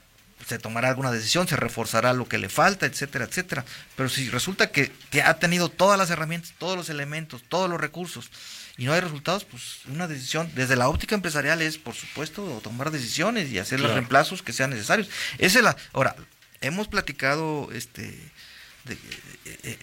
se 0.46 0.60
tomará 0.60 0.90
alguna 0.90 1.12
decisión, 1.12 1.48
se 1.48 1.56
reforzará 1.56 2.14
lo 2.14 2.28
que 2.28 2.38
le 2.38 2.50
falta, 2.50 2.86
etcétera, 2.86 3.26
etcétera. 3.26 3.66
Pero 3.96 4.10
si 4.10 4.30
resulta 4.30 4.72
que, 4.72 4.92
que 5.10 5.22
ha 5.22 5.40
tenido 5.40 5.70
todas 5.70 5.98
las 5.98 6.10
herramientas, 6.10 6.54
todos 6.58 6.78
los 6.78 6.90
elementos, 6.90 7.44
todos 7.48 7.70
los 7.70 7.80
recursos, 7.80 8.30
y 8.78 8.86
no 8.86 8.94
hay 8.94 9.00
resultados, 9.00 9.44
pues 9.44 9.80
una 9.88 10.08
decisión 10.08 10.52
desde 10.54 10.76
la 10.76 10.88
óptica 10.88 11.16
empresarial 11.16 11.62
es, 11.62 11.80
por 11.80 11.96
supuesto, 11.96 12.62
tomar 12.64 12.92
decisiones 12.92 13.50
y 13.50 13.58
hacer 13.58 13.80
los 13.80 13.92
reemplazos 13.92 14.44
que 14.44 14.54
sean 14.54 14.70
necesarios. 14.70 15.10
Esa 15.40 15.60
es 15.60 15.64
la. 15.64 15.76
Ahora, 15.94 16.16
hemos 16.62 16.88
platicado 16.88 17.70
este 17.74 18.16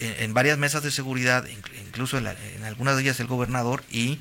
en 0.01 0.33
varias 0.33 0.59
mesas 0.59 0.83
de 0.83 0.90
seguridad, 0.90 1.45
incluso 1.87 2.19
en, 2.19 2.27
algunas 2.64 2.97
de 2.97 3.03
ellas 3.03 3.21
el 3.21 3.27
gobernador 3.27 3.83
y 3.90 4.19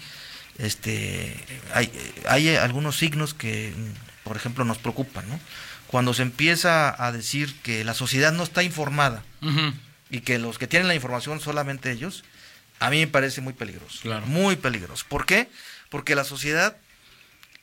este 0.58 1.36
hay, 1.74 1.92
hay 2.28 2.56
algunos 2.56 2.98
signos 2.98 3.34
que, 3.34 3.74
por 4.24 4.36
ejemplo, 4.36 4.66
nos 4.66 4.80
preocupan, 4.80 5.28
¿no? 5.30 5.40
Cuando 5.94 6.16
se 6.16 6.24
empieza 6.24 7.06
a 7.06 7.12
decir 7.12 7.54
que 7.62 7.84
la 7.84 7.94
sociedad 7.94 8.32
no 8.34 8.42
está 8.42 8.64
informada 8.64 9.24
y 10.10 10.22
que 10.22 10.40
los 10.40 10.58
que 10.58 10.66
tienen 10.66 10.88
la 10.88 10.96
información 10.96 11.40
solamente 11.40 11.92
ellos, 11.92 12.24
a 12.80 12.90
mí 12.90 12.98
me 12.98 13.06
parece 13.06 13.42
muy 13.42 13.54
peligroso. 13.54 14.00
Muy 14.26 14.56
peligroso. 14.56 15.06
¿Por 15.08 15.28
qué? 15.28 15.52
Porque 15.90 16.16
la 16.16 16.24
sociedad 16.24 16.78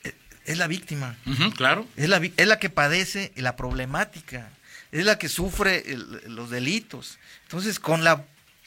eh, 0.05 0.15
es 0.45 0.59
la 0.59 0.69
víctima. 0.69 1.17
claro. 1.57 1.89
Es 1.97 2.09
la, 2.09 2.19
es 2.19 2.47
la 2.47 2.61
que 2.61 2.71
padece 2.71 3.33
la 3.35 3.57
problemática. 3.57 4.49
Es 4.93 5.05
la 5.05 5.19
que 5.19 5.29
sufre 5.29 5.83
los 6.29 6.51
delitos. 6.51 7.19
Entonces, 7.43 7.81
con 7.81 8.05
la, 8.05 8.27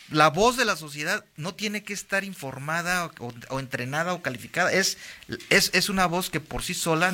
la 0.09 0.29
voz 0.29 0.57
de 0.57 0.65
la 0.65 0.75
sociedad 0.75 1.25
no 1.37 1.55
tiene 1.55 1.83
que 1.83 1.93
estar 1.93 2.23
informada 2.23 3.11
o, 3.49 3.59
entrenada 3.59 4.13
o 4.13 4.21
calificada. 4.21 4.71
Es, 4.71 4.97
es, 5.49 5.71
es, 5.73 5.89
una 5.89 6.05
voz 6.05 6.29
que 6.29 6.39
por 6.39 6.63
sí 6.63 6.73
sola 6.73 7.13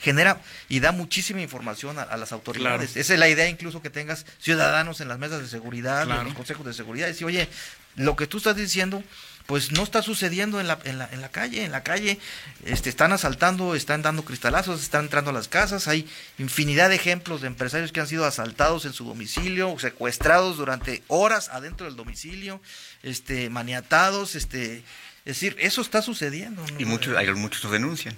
genera 0.00 0.40
y 0.68 0.80
da 0.80 0.92
muchísima 0.92 1.42
información 1.42 1.98
a, 1.98 2.16
las 2.16 2.32
autoridades. 2.32 2.96
Esa 2.96 3.14
es 3.14 3.20
la 3.20 3.28
idea 3.28 3.48
incluso 3.48 3.82
que 3.82 3.90
tengas 3.90 4.26
ciudadanos 4.38 5.00
en 5.00 5.08
las 5.08 5.18
mesas 5.18 5.40
de 5.40 5.48
seguridad, 5.48 6.02
en 6.02 6.24
los 6.24 6.34
consejos 6.34 6.66
de 6.66 6.72
seguridad. 6.72 7.06
Decir, 7.06 7.26
oye, 7.26 7.48
lo 7.96 8.16
que 8.16 8.26
tú 8.26 8.38
estás 8.38 8.56
diciendo, 8.56 9.02
pues 9.50 9.72
no 9.72 9.82
está 9.82 10.00
sucediendo 10.00 10.60
en 10.60 10.68
la, 10.68 10.78
en 10.84 10.96
la, 10.96 11.08
en 11.10 11.20
la 11.20 11.28
calle. 11.28 11.64
En 11.64 11.72
la 11.72 11.82
calle 11.82 12.20
este, 12.64 12.88
están 12.88 13.12
asaltando, 13.12 13.74
están 13.74 14.00
dando 14.00 14.24
cristalazos, 14.24 14.80
están 14.80 15.06
entrando 15.06 15.30
a 15.30 15.32
las 15.32 15.48
casas. 15.48 15.88
Hay 15.88 16.08
infinidad 16.38 16.88
de 16.88 16.94
ejemplos 16.94 17.40
de 17.40 17.48
empresarios 17.48 17.90
que 17.90 17.98
han 17.98 18.06
sido 18.06 18.24
asaltados 18.24 18.84
en 18.84 18.92
su 18.92 19.04
domicilio, 19.04 19.76
secuestrados 19.80 20.56
durante 20.56 21.02
horas 21.08 21.48
adentro 21.48 21.86
del 21.86 21.96
domicilio, 21.96 22.62
este, 23.02 23.50
maniatados. 23.50 24.36
Este, 24.36 24.84
es 25.24 25.40
decir, 25.40 25.56
eso 25.58 25.80
está 25.80 26.00
sucediendo. 26.00 26.64
Y 26.78 26.84
muchos, 26.84 27.16
hay 27.16 27.28
muchos 27.32 27.64
lo 27.64 27.72
denuncian. 27.72 28.14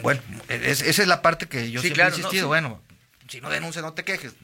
Bueno, 0.00 0.22
esa 0.48 0.84
es 0.84 1.08
la 1.08 1.22
parte 1.22 1.48
que 1.48 1.72
yo 1.72 1.80
siempre 1.80 2.04
he 2.04 2.06
insistido. 2.06 2.46
Bueno, 2.46 2.80
si 3.32 3.40
no 3.40 3.48
denuncias, 3.48 3.82
no 3.82 3.94
te 3.94 4.04
quejes. 4.04 4.34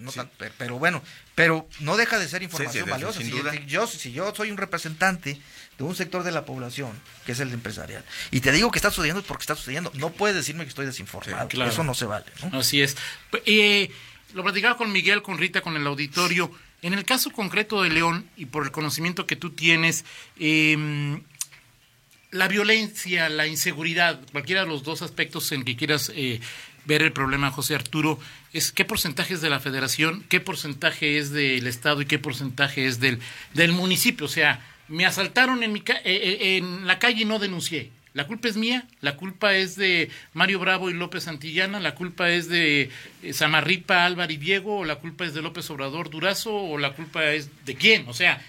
pero 0.57 0.79
bueno, 0.79 1.03
pero 1.35 1.69
no 1.81 1.99
deja 1.99 2.19
de 2.19 2.27
ser 2.27 2.43
información 2.43 2.89
valiosa. 2.89 3.21
Si, 3.21 3.31
yo, 3.67 3.87
si 3.87 4.13
yo 4.13 4.35
soy 4.35 4.51
un 4.51 4.57
representante 4.57 5.39
de 5.77 5.85
un 5.85 5.95
sector 5.95 6.23
de 6.23 6.33
la 6.33 6.47
población, 6.47 6.91
que 7.27 7.33
es 7.33 7.41
el 7.41 7.53
empresarial, 7.53 8.03
y 8.31 8.41
te 8.41 8.51
digo 8.51 8.71
que 8.71 8.79
está 8.79 8.91
sucediendo 8.91 9.23
porque 9.23 9.43
está 9.43 9.55
sucediendo, 9.57 9.93
no 9.95 10.11
puedes 10.11 10.35
decirme 10.35 10.65
que 10.65 10.71
estoy 10.71 10.87
desinformado. 10.87 11.49
Eso 11.67 11.85
no 11.85 11.93
se 11.93 12.07
vale. 12.07 12.25
Así 12.53 12.81
es. 12.81 12.97
Eh, 13.45 13.91
lo 14.33 14.43
platicaba 14.43 14.79
con 14.79 14.91
Miguel, 14.91 15.21
con 15.21 15.37
Rita, 15.37 15.61
con 15.61 15.77
el 15.77 15.87
auditorio. 15.87 16.51
En 16.81 16.95
el 16.95 17.05
caso 17.05 17.31
concreto 17.31 17.83
de 17.83 17.91
León, 17.91 18.27
y 18.37 18.47
por 18.47 18.65
el 18.65 18.71
conocimiento 18.71 19.27
que 19.27 19.37
tú 19.37 19.51
tienes, 19.51 20.07
eh, 20.39 21.21
la 22.31 22.49
violencia, 22.49 23.29
la 23.29 23.47
inseguridad, 23.47 24.21
cualquiera 24.33 24.63
de 24.63 24.69
los 24.69 24.83
dos 24.83 25.03
aspectos 25.03 25.51
en 25.53 25.65
que 25.65 25.77
quieras 25.77 26.13
eh, 26.15 26.41
ver 26.89 27.03
el 27.03 27.13
problema, 27.13 27.51
José 27.51 27.75
Arturo, 27.75 28.19
es 28.55 28.73
qué 28.73 28.85
porcentaje 28.85 29.35
es 29.35 29.43
de 29.43 29.51
la 29.51 29.61
federación, 29.61 30.25
qué 30.31 30.41
porcentaje 30.41 31.19
es 31.19 31.31
del 31.31 31.67
Estado 31.67 32.01
y 32.01 32.07
qué 32.07 32.19
porcentaje 32.19 32.87
es 32.87 32.99
del, 32.99 33.21
del 33.53 33.73
municipio. 33.73 34.25
O 34.25 34.29
sea, 34.29 34.61
me 34.89 35.05
asaltaron 35.05 35.63
en, 35.63 35.73
mi 35.75 35.81
eh, 35.81 36.03
eh, 36.05 36.57
en 36.57 36.87
la 36.87 36.99
calle 36.99 37.23
y 37.23 37.25
no 37.27 37.39
denuncié. 37.39 37.91
La 38.15 38.27
culpa 38.27 38.49
es 38.49 38.57
mía, 38.57 38.87
la 39.03 39.17
culpa 39.17 39.55
es 39.55 39.77
de 39.77 40.11
Mario 40.33 40.59
Bravo 40.61 40.89
y 40.89 40.95
López 40.95 41.25
Santillana, 41.25 41.79
la 41.79 41.95
culpa 41.95 42.31
es 42.31 42.49
de 42.49 42.91
Samarripa, 43.33 44.07
Álvaro 44.07 44.33
y 44.33 44.39
Diego, 44.39 44.79
o 44.79 44.85
la 44.87 44.97
culpa 44.97 45.27
es 45.27 45.35
de 45.35 45.43
López 45.43 45.69
Obrador 45.71 46.09
Durazo, 46.09 46.57
o 46.57 46.79
la 46.79 46.95
culpa 46.95 47.27
es 47.27 47.51
de 47.67 47.75
quién. 47.75 48.09
O 48.09 48.15
sea, 48.15 48.43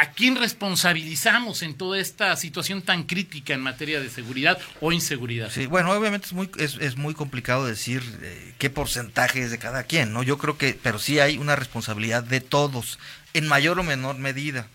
¿A 0.00 0.12
quién 0.12 0.36
responsabilizamos 0.36 1.62
en 1.62 1.74
toda 1.74 1.98
esta 1.98 2.34
situación 2.34 2.80
tan 2.80 3.02
crítica 3.02 3.52
en 3.52 3.60
materia 3.60 4.00
de 4.00 4.08
seguridad 4.08 4.58
o 4.80 4.92
inseguridad? 4.92 5.50
Sí, 5.50 5.66
bueno, 5.66 5.92
obviamente 5.92 6.26
es 6.26 6.32
muy, 6.32 6.50
es, 6.56 6.96
muy 6.96 7.12
complicado 7.12 7.66
decir 7.66 8.02
eh, 8.22 8.54
qué 8.56 8.70
porcentaje 8.70 9.42
es 9.42 9.50
de 9.50 9.58
cada 9.58 9.82
quien, 9.82 10.14
¿no? 10.14 10.22
Yo 10.22 10.38
creo 10.38 10.56
que, 10.56 10.72
pero 10.82 10.98
sí 10.98 11.20
hay 11.20 11.36
una 11.36 11.54
responsabilidad 11.54 12.22
de 12.22 12.40
todos, 12.40 12.98
en 13.34 13.46
mayor 13.46 13.78
o 13.78 13.82
menor 13.82 14.16
medida, 14.16 14.68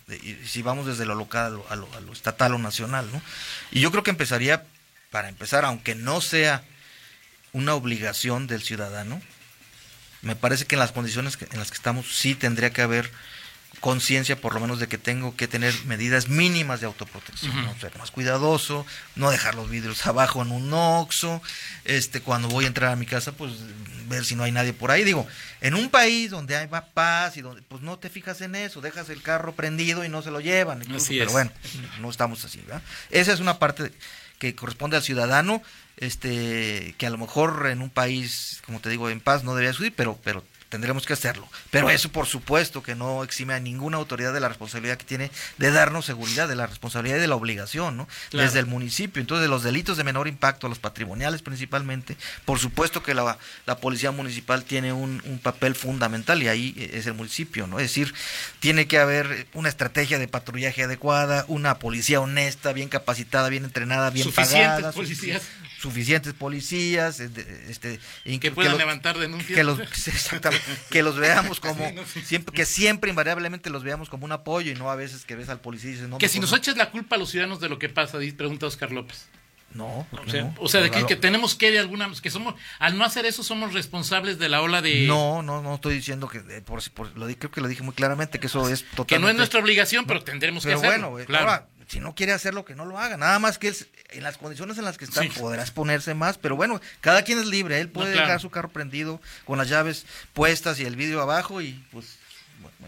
si 0.45 0.61
vamos 0.61 0.85
desde 0.85 1.07
lo 1.07 1.15
local 1.15 1.59
a 1.69 1.75
lo, 1.75 1.91
a 1.95 2.01
lo, 2.01 2.13
estatal 2.13 2.53
o 2.53 2.59
nacional, 2.59 3.09
¿no? 3.11 3.19
Y 3.71 3.79
yo 3.79 3.89
creo 3.89 4.03
que 4.03 4.11
empezaría, 4.11 4.63
para 5.09 5.27
empezar, 5.27 5.65
aunque 5.65 5.95
no 5.95 6.21
sea 6.21 6.63
una 7.51 7.73
obligación 7.73 8.45
del 8.45 8.61
ciudadano, 8.61 9.19
me 10.21 10.35
parece 10.35 10.65
que 10.65 10.75
en 10.75 10.81
las 10.81 10.91
condiciones 10.91 11.35
en 11.51 11.57
las 11.57 11.71
que 11.71 11.77
estamos 11.77 12.15
sí 12.15 12.35
tendría 12.35 12.69
que 12.69 12.83
haber 12.83 13.09
conciencia 13.79 14.39
por 14.39 14.53
lo 14.53 14.59
menos 14.59 14.79
de 14.79 14.87
que 14.87 14.97
tengo 14.97 15.35
que 15.35 15.47
tener 15.47 15.73
medidas 15.85 16.27
mínimas 16.27 16.79
de 16.79 16.87
autoprotección, 16.87 17.53
ser 17.79 17.97
más 17.97 18.11
cuidadoso, 18.11 18.85
no 19.15 19.29
dejar 19.29 19.55
los 19.55 19.69
vidrios 19.69 20.05
abajo 20.07 20.41
en 20.41 20.51
un 20.51 20.73
oxo, 20.73 21.41
este 21.83 22.21
cuando 22.21 22.47
voy 22.47 22.65
a 22.65 22.67
entrar 22.67 22.91
a 22.91 22.95
mi 22.95 23.05
casa 23.05 23.31
pues 23.31 23.53
ver 24.07 24.23
si 24.23 24.35
no 24.35 24.43
hay 24.43 24.51
nadie 24.51 24.73
por 24.73 24.91
ahí, 24.91 25.03
digo, 25.03 25.27
en 25.61 25.73
un 25.73 25.89
país 25.89 26.31
donde 26.31 26.55
hay 26.55 26.67
paz 26.93 27.37
y 27.37 27.41
donde 27.41 27.61
pues 27.63 27.81
no 27.81 27.97
te 27.97 28.09
fijas 28.09 28.41
en 28.41 28.55
eso, 28.55 28.81
dejas 28.81 29.09
el 29.09 29.21
carro 29.21 29.53
prendido 29.53 30.05
y 30.05 30.09
no 30.09 30.21
se 30.21 30.31
lo 30.31 30.39
llevan, 30.39 30.83
pero 31.07 31.31
bueno, 31.31 31.51
no 31.99 32.09
estamos 32.09 32.45
así, 32.45 32.59
¿verdad? 32.61 32.81
Esa 33.09 33.33
es 33.33 33.39
una 33.39 33.57
parte 33.59 33.91
que 34.37 34.53
corresponde 34.55 34.97
al 34.97 35.03
ciudadano, 35.03 35.61
este 35.97 36.93
que 36.97 37.07
a 37.07 37.09
lo 37.09 37.17
mejor 37.17 37.67
en 37.69 37.81
un 37.81 37.89
país, 37.89 38.61
como 38.65 38.79
te 38.79 38.89
digo, 38.89 39.09
en 39.09 39.21
paz 39.21 39.43
no 39.43 39.55
debería 39.55 39.73
subir, 39.73 39.93
pero 39.95 40.19
pero 40.23 40.43
tendremos 40.75 41.05
que 41.05 41.13
hacerlo. 41.13 41.47
Pero 41.71 41.89
eso, 41.89 42.11
por 42.11 42.25
supuesto, 42.25 42.83
que 42.83 42.95
no 42.95 43.23
exime 43.23 43.53
a 43.53 43.61
ninguna 43.61 43.95
autoridad 43.95 44.33
de 44.33 44.41
la 44.41 44.49
responsabilidad 44.49 44.97
que 44.97 45.05
tiene 45.05 45.31
de 45.57 45.71
darnos 45.71 46.05
seguridad, 46.05 46.49
de 46.49 46.57
la 46.57 46.67
responsabilidad 46.67 47.15
y 47.15 47.21
de 47.21 47.27
la 47.27 47.35
obligación, 47.35 47.95
¿no? 47.95 48.09
Desde 48.33 48.59
el 48.59 48.65
municipio. 48.65 49.21
Entonces, 49.21 49.47
los 49.47 49.63
delitos 49.63 49.95
de 49.95 50.03
menor 50.03 50.27
impacto, 50.27 50.67
los 50.67 50.79
patrimoniales 50.79 51.41
principalmente, 51.41 52.17
por 52.43 52.59
supuesto 52.59 53.03
que 53.03 53.13
la, 53.13 53.37
la 53.65 53.77
policía 53.77 54.11
municipal 54.11 54.65
tiene 54.65 54.91
un, 54.91 55.21
un, 55.23 55.39
papel 55.39 55.75
fundamental 55.75 56.43
y 56.43 56.49
ahí 56.49 56.89
es 56.91 57.07
el 57.07 57.13
municipio, 57.13 57.67
¿no? 57.67 57.79
Es 57.79 57.85
decir, 57.85 58.13
tiene 58.59 58.85
que 58.85 58.99
haber 58.99 59.47
una 59.53 59.69
estrategia 59.69 60.19
de 60.19 60.27
patrullaje 60.27 60.83
adecuada, 60.83 61.45
una 61.47 61.79
policía 61.79 62.19
honesta, 62.19 62.73
bien 62.73 62.89
capacitada, 62.89 63.47
bien 63.47 63.63
entrenada, 63.63 64.09
bien 64.09 64.29
pagada. 64.33 64.91
Policías 64.91 65.43
suficientes 65.77 66.33
policías, 66.33 67.19
este, 67.19 67.99
que 68.39 68.51
puedan 68.51 68.77
levantar 68.77 69.17
denuncias. 69.17 69.55
Que 69.55 69.63
los, 69.63 69.79
que 70.89 71.03
los 71.03 71.15
veamos 71.17 71.59
como, 71.61 71.91
siempre, 72.23 72.53
que 72.53 72.65
siempre 72.65 73.09
invariablemente 73.09 73.69
los 73.69 73.83
veamos 73.83 74.09
como 74.09 74.25
un 74.25 74.31
apoyo 74.31 74.71
y 74.71 74.75
no 74.75 74.89
a 74.91 74.95
veces 74.95 75.25
que 75.25 75.35
ves 75.35 75.49
al 75.49 75.59
policía 75.59 75.91
y 75.91 75.93
dices, 75.93 76.09
no. 76.09 76.17
Que 76.17 76.29
si 76.29 76.39
nos 76.39 76.53
echas 76.53 76.77
la 76.77 76.91
culpa 76.91 77.15
a 77.15 77.19
los 77.19 77.29
ciudadanos 77.29 77.59
de 77.59 77.69
lo 77.69 77.79
que 77.79 77.89
pasa, 77.89 78.17
pregunta 78.35 78.65
Oscar 78.65 78.91
López. 78.91 79.27
No, 79.73 80.07
o 80.11 80.29
sea, 80.29 80.53
o 80.57 80.69
sea 80.69 80.79
de 80.79 80.89
que, 80.89 81.17
tenemos 81.17 81.53
que 81.53 81.69
de 81.69 81.79
alguna 81.79 82.09
que 82.21 82.29
somos 82.29 82.55
al 82.79 82.97
no 82.97 83.03
hacer 83.03 83.25
eso 83.25 83.43
somos 83.43 83.73
responsables 83.73 84.39
de 84.39 84.47
la 84.47 84.61
ola 84.61 84.81
de 84.81 85.05
No, 85.05 85.43
no, 85.43 85.61
no 85.61 85.75
estoy 85.75 85.95
diciendo 85.95 86.29
que 86.29 86.39
por, 86.61 86.89
por 86.91 87.17
lo 87.17 87.25
creo 87.25 87.51
que 87.51 87.59
lo 87.59 87.67
dije 87.67 87.83
muy 87.83 87.93
claramente 87.93 88.39
que 88.39 88.47
eso 88.47 88.69
es 88.69 88.83
totalmente 88.83 89.15
que 89.15 89.19
no 89.19 89.27
es 89.27 89.35
nuestra 89.35 89.59
obligación, 89.59 90.05
pero 90.05 90.23
tendremos 90.23 90.65
que 90.65 90.71
hacerlo. 90.71 91.11
Bueno, 91.11 91.27
claro 91.27 91.67
si 91.87 91.99
no 91.99 92.15
quiere 92.15 92.33
hacerlo, 92.33 92.65
que 92.65 92.75
no 92.75 92.85
lo 92.85 92.99
haga. 92.99 93.17
Nada 93.17 93.39
más 93.39 93.57
que 93.57 93.69
él, 93.69 93.75
en 94.11 94.23
las 94.23 94.37
condiciones 94.37 94.77
en 94.77 94.85
las 94.85 94.97
que 94.97 95.05
está, 95.05 95.21
podrás 95.37 95.71
ponerse 95.71 96.13
más. 96.13 96.37
Pero 96.37 96.55
bueno, 96.55 96.81
cada 97.01 97.23
quien 97.23 97.39
es 97.39 97.45
libre. 97.45 97.79
Él 97.79 97.89
puede 97.89 98.11
dejar 98.11 98.39
su 98.39 98.49
carro 98.49 98.69
prendido 98.69 99.21
con 99.45 99.57
las 99.57 99.69
llaves 99.69 100.05
puestas 100.33 100.79
y 100.79 100.85
el 100.85 100.95
vidrio 100.95 101.21
abajo 101.21 101.61
y 101.61 101.83
pues 101.91 102.17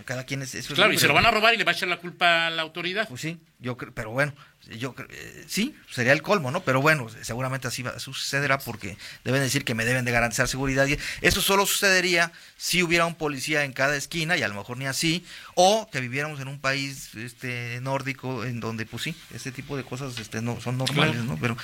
cada 0.06 0.26
quien 0.26 0.42
es 0.42 0.56
eso. 0.56 0.74
Claro, 0.74 0.94
y 0.94 0.98
se 0.98 1.08
lo 1.08 1.14
van 1.14 1.26
a 1.26 1.32
robar 1.32 1.54
y 1.54 1.58
le 1.58 1.64
va 1.64 1.72
a 1.72 1.76
echar 1.76 1.90
la 1.90 1.98
culpa 1.98 2.48
a 2.48 2.50
la 2.50 2.62
autoridad. 2.62 3.08
Pues 3.08 3.22
sí, 3.22 3.40
yo 3.60 3.78
creo, 3.78 3.94
pero 3.94 4.12
bueno, 4.12 4.34
yo 4.78 4.94
eh, 5.10 5.46
sí, 5.48 5.76
sería 5.90 6.14
el 6.14 6.22
colmo, 6.22 6.52
¿no? 6.52 6.62
Pero 6.62 6.82
bueno, 6.82 7.08
seguramente 7.22 7.68
así 7.68 7.84
va, 7.84 8.00
sucederá 8.00 8.58
porque 8.60 8.98
deben 9.24 9.42
decir 9.42 9.64
que 9.64 9.74
me 9.74 9.86
deben 9.86 10.06
de 10.06 10.12
garantizar 10.12 10.48
seguridad. 10.48 10.88
Y 10.88 10.98
eso 11.22 11.42
solo 11.42 11.66
sucedería 11.66 12.32
si 12.58 12.84
hubiera 12.84 13.06
un 13.06 13.16
policía 13.16 13.64
en 13.64 13.74
cada 13.74 13.96
esquina 13.96 14.36
y 14.38 14.44
a 14.44 14.48
lo 14.48 14.56
mejor 14.56 14.78
ni 14.78 14.86
así, 14.86 15.26
o 15.56 15.88
que 15.92 16.00
viviéramos 16.00 16.40
en 16.40 16.48
un 16.48 16.60
país 16.60 17.16
este 17.16 17.80
nórdico 17.82 18.44
en 18.44 18.60
donde 18.60 18.86
pues 18.86 19.04
sí, 19.04 19.16
ese 19.34 19.52
tipo 19.52 19.78
de 19.78 19.84
cosas 19.84 20.18
este 20.20 20.42
no 20.42 20.60
son 20.60 20.78
normales, 20.78 21.24
¿no? 21.24 21.38
Pero 21.40 21.58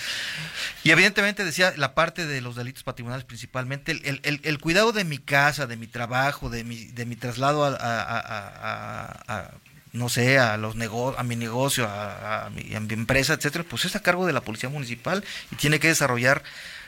y 0.84 0.92
evidentemente 0.92 1.44
decía 1.44 1.74
la 1.78 1.94
parte 1.96 2.26
de 2.26 2.42
los 2.42 2.56
delitos 2.56 2.84
patrimoniales 2.84 3.26
principalmente 3.26 3.92
el, 3.92 4.22
el, 4.24 4.40
el, 4.44 4.60
cuidado 4.60 4.92
de 4.92 5.04
mi 5.04 5.18
casa, 5.18 5.68
de 5.68 5.78
mi 5.78 5.88
trabajo, 5.88 6.50
de 6.50 6.64
mi 6.64 6.86
de 6.86 7.06
mi 7.06 7.16
traslado 7.16 7.66
a, 7.66 7.74
a 7.76 9.52
no 9.94 10.10
sé, 10.10 10.40
a 10.40 10.58
los 10.58 10.76
nego 10.76 11.18
a 11.18 11.24
mi 11.24 11.36
negocio, 11.36 11.88
a, 11.88 12.50
mi, 12.54 12.74
empresa, 12.74 13.34
etcétera, 13.34 13.64
pues 13.68 13.86
es 13.86 13.96
a 13.96 14.02
cargo 14.02 14.26
de 14.26 14.34
la 14.34 14.42
policía 14.42 14.70
municipal 14.70 15.24
y 15.52 15.56
tiene 15.56 15.80
que 15.80 15.88
desarrollar 15.88 16.44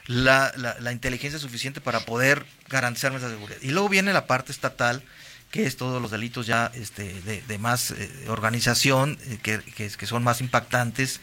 la, 0.07 0.51
la, 0.79 0.91
inteligencia 0.91 1.39
suficiente 1.39 1.81
para 1.81 2.01
poder 2.01 2.45
garantizar 2.67 3.11
nuestra 3.11 3.31
seguridad. 3.31 3.57
Y 3.61 3.69
luego 3.69 3.89
viene 3.89 4.11
la 4.11 4.27
parte 4.27 4.51
estatal, 4.51 5.03
que 5.51 5.65
es 5.65 5.77
todos 5.77 6.01
los 6.01 6.11
delitos 6.11 6.47
ya 6.47 6.71
este, 6.73 7.13
de, 7.21 7.57
más 7.59 7.91
eh, 7.91 8.25
organización, 8.27 9.17
eh, 9.27 9.37
que, 9.41 9.61
que, 9.61 10.05
son 10.05 10.23
más 10.23 10.41
impactantes, 10.41 11.21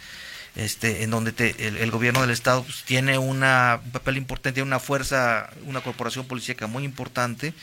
este, 0.55 1.03
en 1.03 1.11
donde 1.11 1.33
te, 1.33 1.67
el, 1.67 1.91
gobierno 1.91 2.21
del 2.21 2.31
estado 2.31 2.63
pues, 2.63 2.85
tiene 2.85 3.19
una, 3.19 3.81
un 3.85 3.91
papel 3.91 4.17
importante, 4.17 4.63
una 4.63 4.79
fuerza, 4.79 5.51
una 5.65 5.81
corporación 5.81 6.27
policíaca 6.27 6.67
muy 6.67 6.85
importante, 6.85 7.55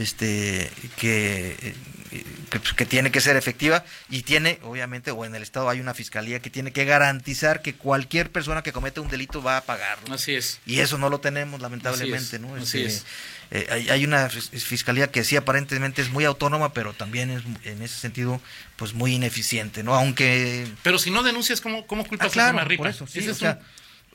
este, 0.00 0.70
que 0.96 1.74
eh, 2.12 2.24
pues, 2.50 2.72
que, 2.72 2.86
tiene 2.86 3.12
que 3.12 3.20
ser 3.20 3.36
efectiva 3.36 3.84
y 4.08 4.22
tiene, 4.22 4.58
obviamente, 4.62 5.12
o 5.12 5.24
en 5.24 5.34
el 5.34 5.42
Estado 5.42 5.68
hay 5.68 5.78
una 5.78 5.94
fiscalía 5.94 6.40
que 6.40 6.50
tiene 6.50 6.72
que 6.72 6.84
garantizar 6.84 7.62
que 7.62 7.74
cualquier 7.74 8.30
persona 8.30 8.62
que 8.62 8.72
cometa 8.72 9.00
un 9.00 9.08
delito 9.08 9.42
va 9.42 9.58
a 9.58 9.60
pagarlo. 9.60 10.12
Así 10.12 10.34
es. 10.34 10.58
Y 10.66 10.80
eso 10.80 10.98
no 10.98 11.08
lo 11.08 11.20
tenemos, 11.20 11.60
lamentablemente, 11.60 12.40
¿no? 12.40 12.56
Así 12.56 12.82
este, 12.82 12.86
es. 12.86 13.06
Eh, 13.52 13.88
hay, 13.90 14.04
una 14.04 14.28
fiscalía 14.28 15.10
que 15.10 15.24
sí 15.24 15.36
aparentemente 15.36 16.02
es 16.02 16.10
muy 16.10 16.24
autónoma, 16.24 16.72
pero 16.72 16.92
también 16.92 17.30
es 17.30 17.42
en 17.64 17.82
ese 17.82 18.00
sentido 18.00 18.40
pues 18.76 18.94
muy 18.94 19.14
ineficiente, 19.14 19.82
¿no? 19.82 19.94
Aunque... 19.94 20.68
Pero 20.82 20.98
si 20.98 21.10
no 21.10 21.22
denuncias, 21.22 21.60
¿cómo, 21.60 21.86
cómo 21.86 22.04
culpas 22.04 22.28
ah, 22.28 22.32
claro, 22.32 22.58
a? 22.58 22.76
Por 22.76 22.86
eso, 22.88 23.06
sí, 23.06 23.28
o 23.28 23.34
sea, 23.34 23.52
e, 23.52 23.58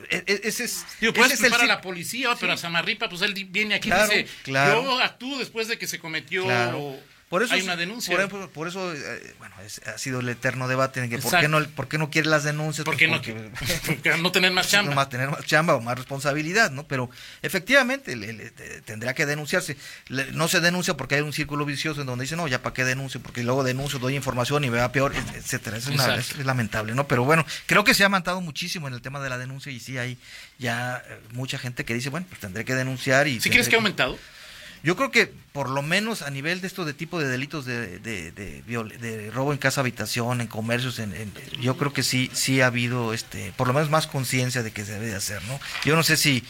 ese 0.09 0.65
es, 0.65 0.85
Digo, 0.99 1.13
puedes 1.13 1.39
culpar 1.39 1.61
a 1.61 1.65
la 1.65 1.81
policía, 1.81 2.35
pero 2.39 2.53
a 2.53 2.57
Samarripa, 2.57 3.09
pues 3.09 3.21
él 3.21 3.33
viene 3.49 3.75
aquí 3.75 3.89
y 3.89 3.93
dice, 3.93 4.27
yo 4.45 4.99
actúo 4.99 5.37
después 5.37 5.67
de 5.67 5.77
que 5.77 5.87
se 5.87 5.99
cometió... 5.99 6.45
Por 7.29 7.41
eso, 7.41 7.55
hay 7.55 7.61
una 7.61 7.75
denuncia. 7.75 8.27
Por, 8.27 8.67
eso, 8.67 8.93
eh, 8.93 9.35
bueno, 9.39 9.55
ha 9.87 9.97
sido 9.97 10.19
el 10.19 10.29
eterno 10.29 10.67
debate 10.67 11.03
en 11.03 11.09
que 11.09 11.17
por 11.17 11.39
qué, 11.39 11.47
no, 11.47 11.63
por 11.69 11.87
qué 11.87 11.97
no 11.97 12.11
quiere 12.11 12.29
las 12.29 12.43
denuncias. 12.43 12.85
¿Por 12.85 12.97
qué 12.97 13.07
no, 13.07 13.19
porque, 13.87 14.17
no 14.19 14.31
tener 14.31 14.51
más 14.51 14.69
chamba. 14.69 14.93
más 14.93 15.09
tener 15.09 15.29
más 15.29 15.43
chamba 15.43 15.73
o 15.73 15.81
más 15.81 15.97
responsabilidad, 15.97 16.69
¿no? 16.69 16.87
Pero 16.87 17.09
efectivamente 17.41 18.15
le, 18.15 18.51
tendría 18.81 19.15
que 19.15 19.25
denunciarse. 19.25 19.75
no 20.33 20.47
se 20.47 20.61
denuncia 20.61 20.95
porque 20.95 21.15
hay 21.15 21.21
un 21.21 21.33
círculo 21.33 21.65
vicioso 21.65 22.01
en 22.01 22.07
donde 22.07 22.25
dice, 22.25 22.35
no, 22.35 22.47
ya 22.47 22.61
para 22.61 22.75
qué 22.75 22.85
denuncio, 22.85 23.19
porque 23.19 23.43
luego 23.43 23.63
denuncio, 23.63 23.97
doy 23.97 24.15
información 24.15 24.63
y 24.63 24.69
me 24.69 24.77
va 24.77 24.91
peor, 24.91 25.13
etcétera. 25.35 25.77
Es, 25.77 25.87
es, 25.87 26.45
lamentable, 26.45 26.93
¿no? 26.93 27.07
Pero 27.07 27.25
bueno, 27.25 27.43
creo 27.65 27.83
que 27.83 27.95
se 27.95 28.03
ha 28.03 28.09
mantado 28.09 28.39
muchísimo 28.39 28.87
en 28.87 28.93
el 28.93 29.01
tema 29.01 29.19
de 29.19 29.29
la 29.29 29.39
denuncia 29.39 29.71
y 29.71 29.79
sí 29.79 29.97
hay 29.97 30.19
ya 30.59 31.03
eh, 31.07 31.19
mucha 31.31 31.57
gente 31.57 31.85
que 31.85 31.95
dice, 31.95 32.09
bueno, 32.09 32.27
pues 32.29 32.39
tendré 32.39 32.65
que 32.65 32.75
denunciar 32.75 33.27
y... 33.27 33.41
¿Sí 33.41 33.49
crees 33.49 33.67
que 33.67 33.75
ha 33.75 33.79
aumentado? 33.79 34.19
Yo 34.85 34.95
creo 34.95 35.09
que 35.09 35.33
por 35.51 35.67
lo 35.67 35.81
menos 35.81 36.21
a 36.21 36.29
nivel 36.29 36.61
de 36.61 36.67
esto 36.67 36.85
de 36.85 36.93
tipo 36.93 37.19
de 37.19 37.27
delitos 37.27 37.65
de, 37.65 37.97
de, 37.97 38.31
de, 38.31 39.31
robo 39.33 39.51
en 39.51 39.57
casa 39.57 39.81
habitación, 39.81 40.41
en 40.41 40.47
comercios, 40.47 40.99
en, 40.99 41.11
yo 41.59 41.75
creo 41.75 41.91
que 41.91 42.03
sí 42.03 42.29
sí 42.33 42.61
ha 42.61 42.67
habido 42.67 43.11
este 43.11 43.51
por 43.57 43.65
lo 43.65 43.73
menos 43.73 43.89
más 43.89 44.05
conciencia 44.05 44.61
de 44.61 44.69
que 44.69 44.85
se 44.85 44.91
debe 44.91 45.07
de 45.07 45.15
hacer, 45.15 45.41
¿no? 45.45 45.59
Yo 45.85 45.95
no 45.95 46.03
sé 46.03 46.17
si 46.17 46.43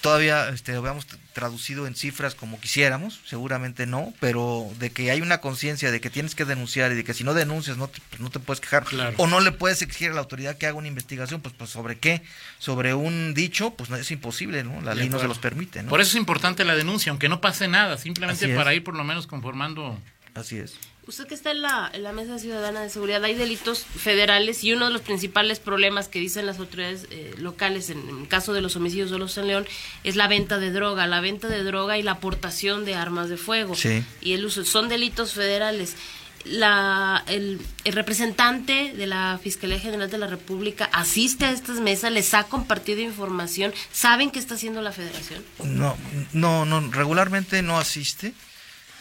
todavía 0.00 0.48
este, 0.48 0.72
lo 0.72 0.78
habíamos 0.78 1.06
traducido 1.32 1.86
en 1.86 1.94
cifras 1.94 2.34
como 2.34 2.60
quisiéramos, 2.60 3.20
seguramente 3.24 3.86
no, 3.86 4.12
pero 4.20 4.68
de 4.78 4.90
que 4.90 5.10
hay 5.10 5.20
una 5.20 5.40
conciencia 5.40 5.90
de 5.90 6.00
que 6.00 6.10
tienes 6.10 6.34
que 6.34 6.44
denunciar 6.44 6.92
y 6.92 6.94
de 6.94 7.04
que 7.04 7.14
si 7.14 7.24
no 7.24 7.34
denuncias 7.34 7.76
no 7.76 7.88
te, 7.88 8.00
pues 8.10 8.20
no 8.20 8.30
te 8.30 8.38
puedes 8.38 8.60
quejar 8.60 8.84
o 9.16 9.26
no 9.26 9.40
le 9.40 9.52
puedes 9.52 9.82
exigir 9.82 10.10
a 10.10 10.14
la 10.14 10.20
autoridad 10.20 10.56
que 10.56 10.66
haga 10.66 10.76
una 10.76 10.88
investigación, 10.88 11.40
pues, 11.40 11.54
pues 11.56 11.70
sobre 11.70 11.98
qué, 11.98 12.22
sobre 12.58 12.94
un 12.94 13.34
dicho, 13.34 13.74
pues 13.74 13.90
no 13.90 13.96
es 13.96 14.10
imposible, 14.10 14.64
¿no? 14.64 14.80
La 14.82 14.94
ley 14.94 15.08
no 15.08 15.18
se 15.18 15.28
los 15.28 15.38
permite, 15.38 15.82
¿no? 15.82 15.88
Por 15.88 16.00
eso 16.00 16.10
es 16.10 16.16
importante 16.16 16.64
la 16.64 16.74
denuncia, 16.74 17.10
aunque 17.10 17.28
no 17.28 17.40
pase 17.40 17.68
nada, 17.68 17.98
simplemente 17.98 18.54
para 18.54 18.74
ir 18.74 18.84
por 18.84 18.94
lo 18.94 19.04
menos 19.04 19.26
conformando. 19.26 19.98
Así 20.34 20.58
es. 20.58 20.74
Usted 21.04 21.26
que 21.26 21.34
está 21.34 21.50
en 21.50 21.62
la, 21.62 21.90
en 21.92 22.04
la 22.04 22.12
Mesa 22.12 22.38
Ciudadana 22.38 22.80
de 22.80 22.88
Seguridad, 22.88 23.24
hay 23.24 23.34
delitos 23.34 23.84
federales 23.84 24.62
y 24.62 24.72
uno 24.72 24.86
de 24.86 24.92
los 24.92 25.02
principales 25.02 25.58
problemas 25.58 26.06
que 26.06 26.20
dicen 26.20 26.46
las 26.46 26.60
autoridades 26.60 27.08
eh, 27.10 27.34
locales 27.38 27.90
en, 27.90 27.98
el 28.08 28.28
caso 28.28 28.52
de 28.52 28.60
los 28.60 28.76
homicidios 28.76 29.10
de 29.10 29.18
los 29.18 29.36
en 29.36 29.48
León 29.48 29.66
es 30.04 30.14
la 30.14 30.28
venta 30.28 30.60
de 30.60 30.70
droga, 30.70 31.08
la 31.08 31.20
venta 31.20 31.48
de 31.48 31.64
droga 31.64 31.98
y 31.98 32.02
la 32.04 32.12
aportación 32.12 32.84
de 32.84 32.94
armas 32.94 33.28
de 33.28 33.36
fuego. 33.36 33.74
Sí. 33.74 34.04
Y 34.20 34.34
el 34.34 34.44
uso, 34.44 34.64
son 34.64 34.88
delitos 34.88 35.32
federales. 35.32 35.96
La, 36.44 37.24
el, 37.26 37.60
el, 37.84 37.92
representante 37.92 38.92
de 38.96 39.06
la 39.06 39.40
Fiscalía 39.42 39.80
General 39.80 40.08
de 40.08 40.18
la 40.18 40.26
República 40.28 40.88
asiste 40.92 41.46
a 41.46 41.50
estas 41.52 41.80
mesas, 41.80 42.12
les 42.12 42.32
ha 42.34 42.44
compartido 42.44 43.00
información, 43.00 43.72
¿saben 43.92 44.30
qué 44.30 44.38
está 44.38 44.54
haciendo 44.54 44.82
la 44.82 44.92
federación? 44.92 45.44
No, 45.64 45.96
no, 46.32 46.64
no, 46.64 46.80
regularmente 46.92 47.62
no 47.62 47.78
asiste 47.78 48.34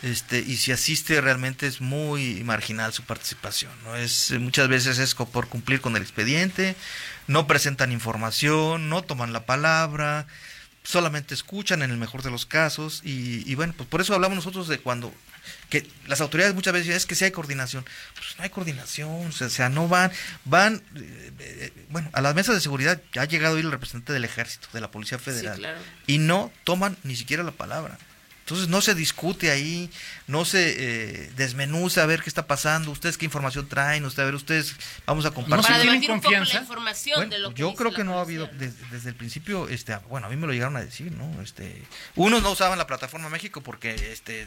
este, 0.02 0.40
y 0.40 0.58
si 0.58 0.72
asiste 0.72 1.22
realmente 1.22 1.68
es 1.68 1.80
muy 1.82 2.44
marginal 2.44 2.94
su 2.94 3.04
participación. 3.04 3.72
¿no? 3.84 3.96
Es, 3.96 4.32
muchas 4.40 4.68
veces 4.68 4.98
es 4.98 5.14
por 5.16 5.48
cumplir 5.48 5.82
con 5.82 5.96
el 5.96 6.02
expediente, 6.02 6.76
no 7.28 7.48
presentan 7.48 7.92
información, 7.92 8.90
no 8.90 9.04
toman 9.04 9.34
la 9.34 9.46
palabra, 9.46 10.28
solamente 10.84 11.34
escuchan 11.34 11.84
en 11.84 11.92
el 11.92 11.98
mejor 11.98 12.24
de 12.24 12.32
los 12.32 12.46
casos 12.46 13.02
y, 13.04 13.54
bueno, 13.56 13.74
pues 13.78 13.88
por 13.88 14.02
eso 14.02 14.16
hablamos 14.16 14.36
nosotros 14.36 14.68
de 14.68 14.80
cuando 14.80 15.14
que 15.70 15.88
las 16.06 16.22
autoridades 16.22 16.54
muchas 16.54 16.74
veces 16.74 16.88
dicen 16.88 16.98
es 16.98 17.06
que 17.06 17.16
si 17.16 17.26
hay 17.26 17.32
coordinación, 17.32 17.84
pues 18.14 18.36
no 18.38 18.44
hay 18.44 18.50
coordinación, 18.52 19.28
o 19.28 19.32
sea, 19.32 19.70
no 19.70 19.88
van, 19.88 20.12
van, 20.46 20.84
eh, 20.96 21.32
eh, 21.40 21.74
bueno, 21.90 22.10
a 22.14 22.22
las 22.22 22.36
mesas 22.36 22.54
de 22.54 22.62
seguridad 22.62 23.02
ha 23.18 23.26
llegado 23.26 23.56
hoy 23.56 23.62
el 23.62 23.72
representante 23.72 24.14
del 24.14 24.24
ejército, 24.24 24.68
de 24.72 24.82
la 24.82 24.92
Policía 24.92 25.18
Federal, 25.18 25.78
y 26.06 26.20
no 26.20 26.52
toman 26.64 26.96
ni 27.04 27.16
siquiera 27.16 27.42
la 27.42 27.52
palabra. 27.52 27.98
Entonces 28.52 28.68
no 28.68 28.82
se 28.82 28.96
discute 28.96 29.50
ahí, 29.50 29.90
no 30.28 30.44
se 30.44 30.76
eh, 30.78 31.32
desmenuza 31.38 32.04
a 32.04 32.06
ver 32.06 32.22
qué 32.22 32.30
está 32.30 32.48
pasando, 32.48 32.92
ustedes 32.92 33.18
qué 33.18 33.24
información 33.24 33.70
traen, 33.70 34.04
ustedes, 34.04 34.24
a 34.24 34.26
ver, 34.26 34.36
ustedes 34.36 34.76
vamos 35.06 35.26
a 35.26 35.32
compartir. 35.32 35.66
Para 35.66 35.82
tienen 35.82 36.06
confianza. 36.06 36.56
la 36.56 36.60
información 36.60 37.30
de 37.30 37.40
lo 37.40 37.54
que 37.54 37.62
yo 37.62 37.74
creo 37.76 37.94
que 37.94 38.04
no 38.04 38.18
ha 38.18 38.22
habido 38.24 38.50
desde, 38.52 39.08
el 39.08 39.16
principio, 39.16 39.70
este, 39.70 39.96
bueno, 40.10 40.28
a 40.28 40.30
mí 40.30 40.36
me 40.36 40.48
lo 40.48 40.52
llegaron 40.52 40.76
a 40.76 40.82
decir, 40.82 41.14
¿no? 41.14 41.42
Este, 41.42 41.82
unos 42.16 42.44
no 42.44 42.52
usaban 42.52 42.78
la 42.78 42.88
plataforma 42.88 43.30
México 43.30 43.62
porque 43.62 43.96
este, 43.96 44.46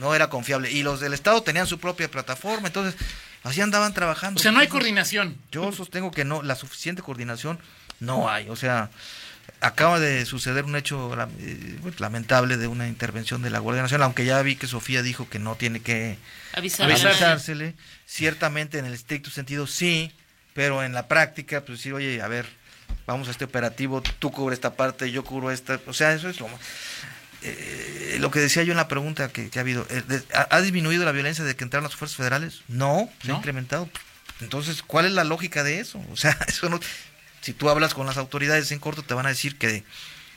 no 0.00 0.16
era 0.16 0.28
confiable 0.28 0.72
y 0.72 0.82
los 0.82 0.98
del 0.98 1.14
Estado 1.14 1.40
tenían 1.40 1.68
su 1.68 1.78
propia 1.78 2.10
plataforma, 2.10 2.66
entonces 2.66 3.00
así 3.44 3.60
andaban 3.60 3.94
trabajando. 3.94 4.40
O 4.40 4.42
sea, 4.42 4.50
no 4.50 4.58
hay 4.58 4.66
coordinación. 4.66 5.38
Yo 5.52 5.70
sostengo 5.70 6.10
que 6.10 6.24
no, 6.24 6.42
la 6.42 6.56
suficiente 6.56 7.02
coordinación 7.02 7.60
no 8.00 8.28
hay, 8.28 8.48
o 8.48 8.56
sea 8.56 8.90
acaba 9.60 9.98
de 9.98 10.24
suceder 10.24 10.64
un 10.64 10.76
hecho 10.76 11.12
eh, 11.40 11.80
lamentable 11.98 12.56
de 12.56 12.66
una 12.66 12.88
intervención 12.88 13.42
de 13.42 13.50
la 13.50 13.58
Guardia 13.58 13.82
Nacional, 13.82 14.04
aunque 14.04 14.24
ya 14.24 14.40
vi 14.42 14.56
que 14.56 14.66
Sofía 14.66 15.02
dijo 15.02 15.28
que 15.28 15.38
no 15.38 15.56
tiene 15.56 15.80
que 15.80 16.18
avisársele. 16.52 17.74
Ciertamente 18.06 18.78
en 18.78 18.86
el 18.86 18.94
estricto 18.94 19.30
sentido 19.30 19.66
sí, 19.66 20.12
pero 20.54 20.82
en 20.82 20.92
la 20.92 21.08
práctica, 21.08 21.64
pues 21.64 21.80
sí, 21.80 21.92
oye, 21.92 22.22
a 22.22 22.28
ver, 22.28 22.46
vamos 23.06 23.28
a 23.28 23.30
este 23.30 23.44
operativo, 23.44 24.02
tú 24.02 24.30
cubres 24.30 24.56
esta 24.56 24.74
parte, 24.74 25.10
yo 25.10 25.24
cubro 25.24 25.50
esta, 25.50 25.80
o 25.86 25.92
sea, 25.92 26.12
eso 26.14 26.28
es 26.28 26.40
lo 26.40 26.48
eh, 27.42 28.16
lo 28.18 28.32
que 28.32 28.40
decía 28.40 28.64
yo 28.64 28.72
en 28.72 28.78
la 28.78 28.88
pregunta 28.88 29.28
que, 29.28 29.50
ha 29.56 29.60
habido, 29.60 29.86
eh, 29.90 30.02
¿ha, 30.50 30.60
disminuido 30.60 31.04
la 31.04 31.12
violencia 31.12 31.44
de 31.44 31.54
que 31.54 31.62
entraron 31.62 31.84
las 31.84 31.94
fuerzas 31.94 32.16
federales? 32.16 32.62
No, 32.66 33.08
se 33.22 33.30
ha 33.30 33.36
incrementado. 33.36 33.88
Entonces, 34.40 34.82
¿cuál 34.82 35.06
es 35.06 35.12
la 35.12 35.24
lógica 35.24 35.62
de 35.62 35.80
eso? 35.80 36.02
O 36.10 36.16
sea, 36.16 36.36
eso 36.48 36.68
no, 36.68 36.80
si 37.40 37.52
tú 37.52 37.68
hablas 37.70 37.94
con 37.94 38.06
las 38.06 38.16
autoridades 38.16 38.70
en 38.72 38.78
corto, 38.78 39.02
te 39.02 39.14
van 39.14 39.26
a 39.26 39.30
decir 39.30 39.56
que 39.56 39.84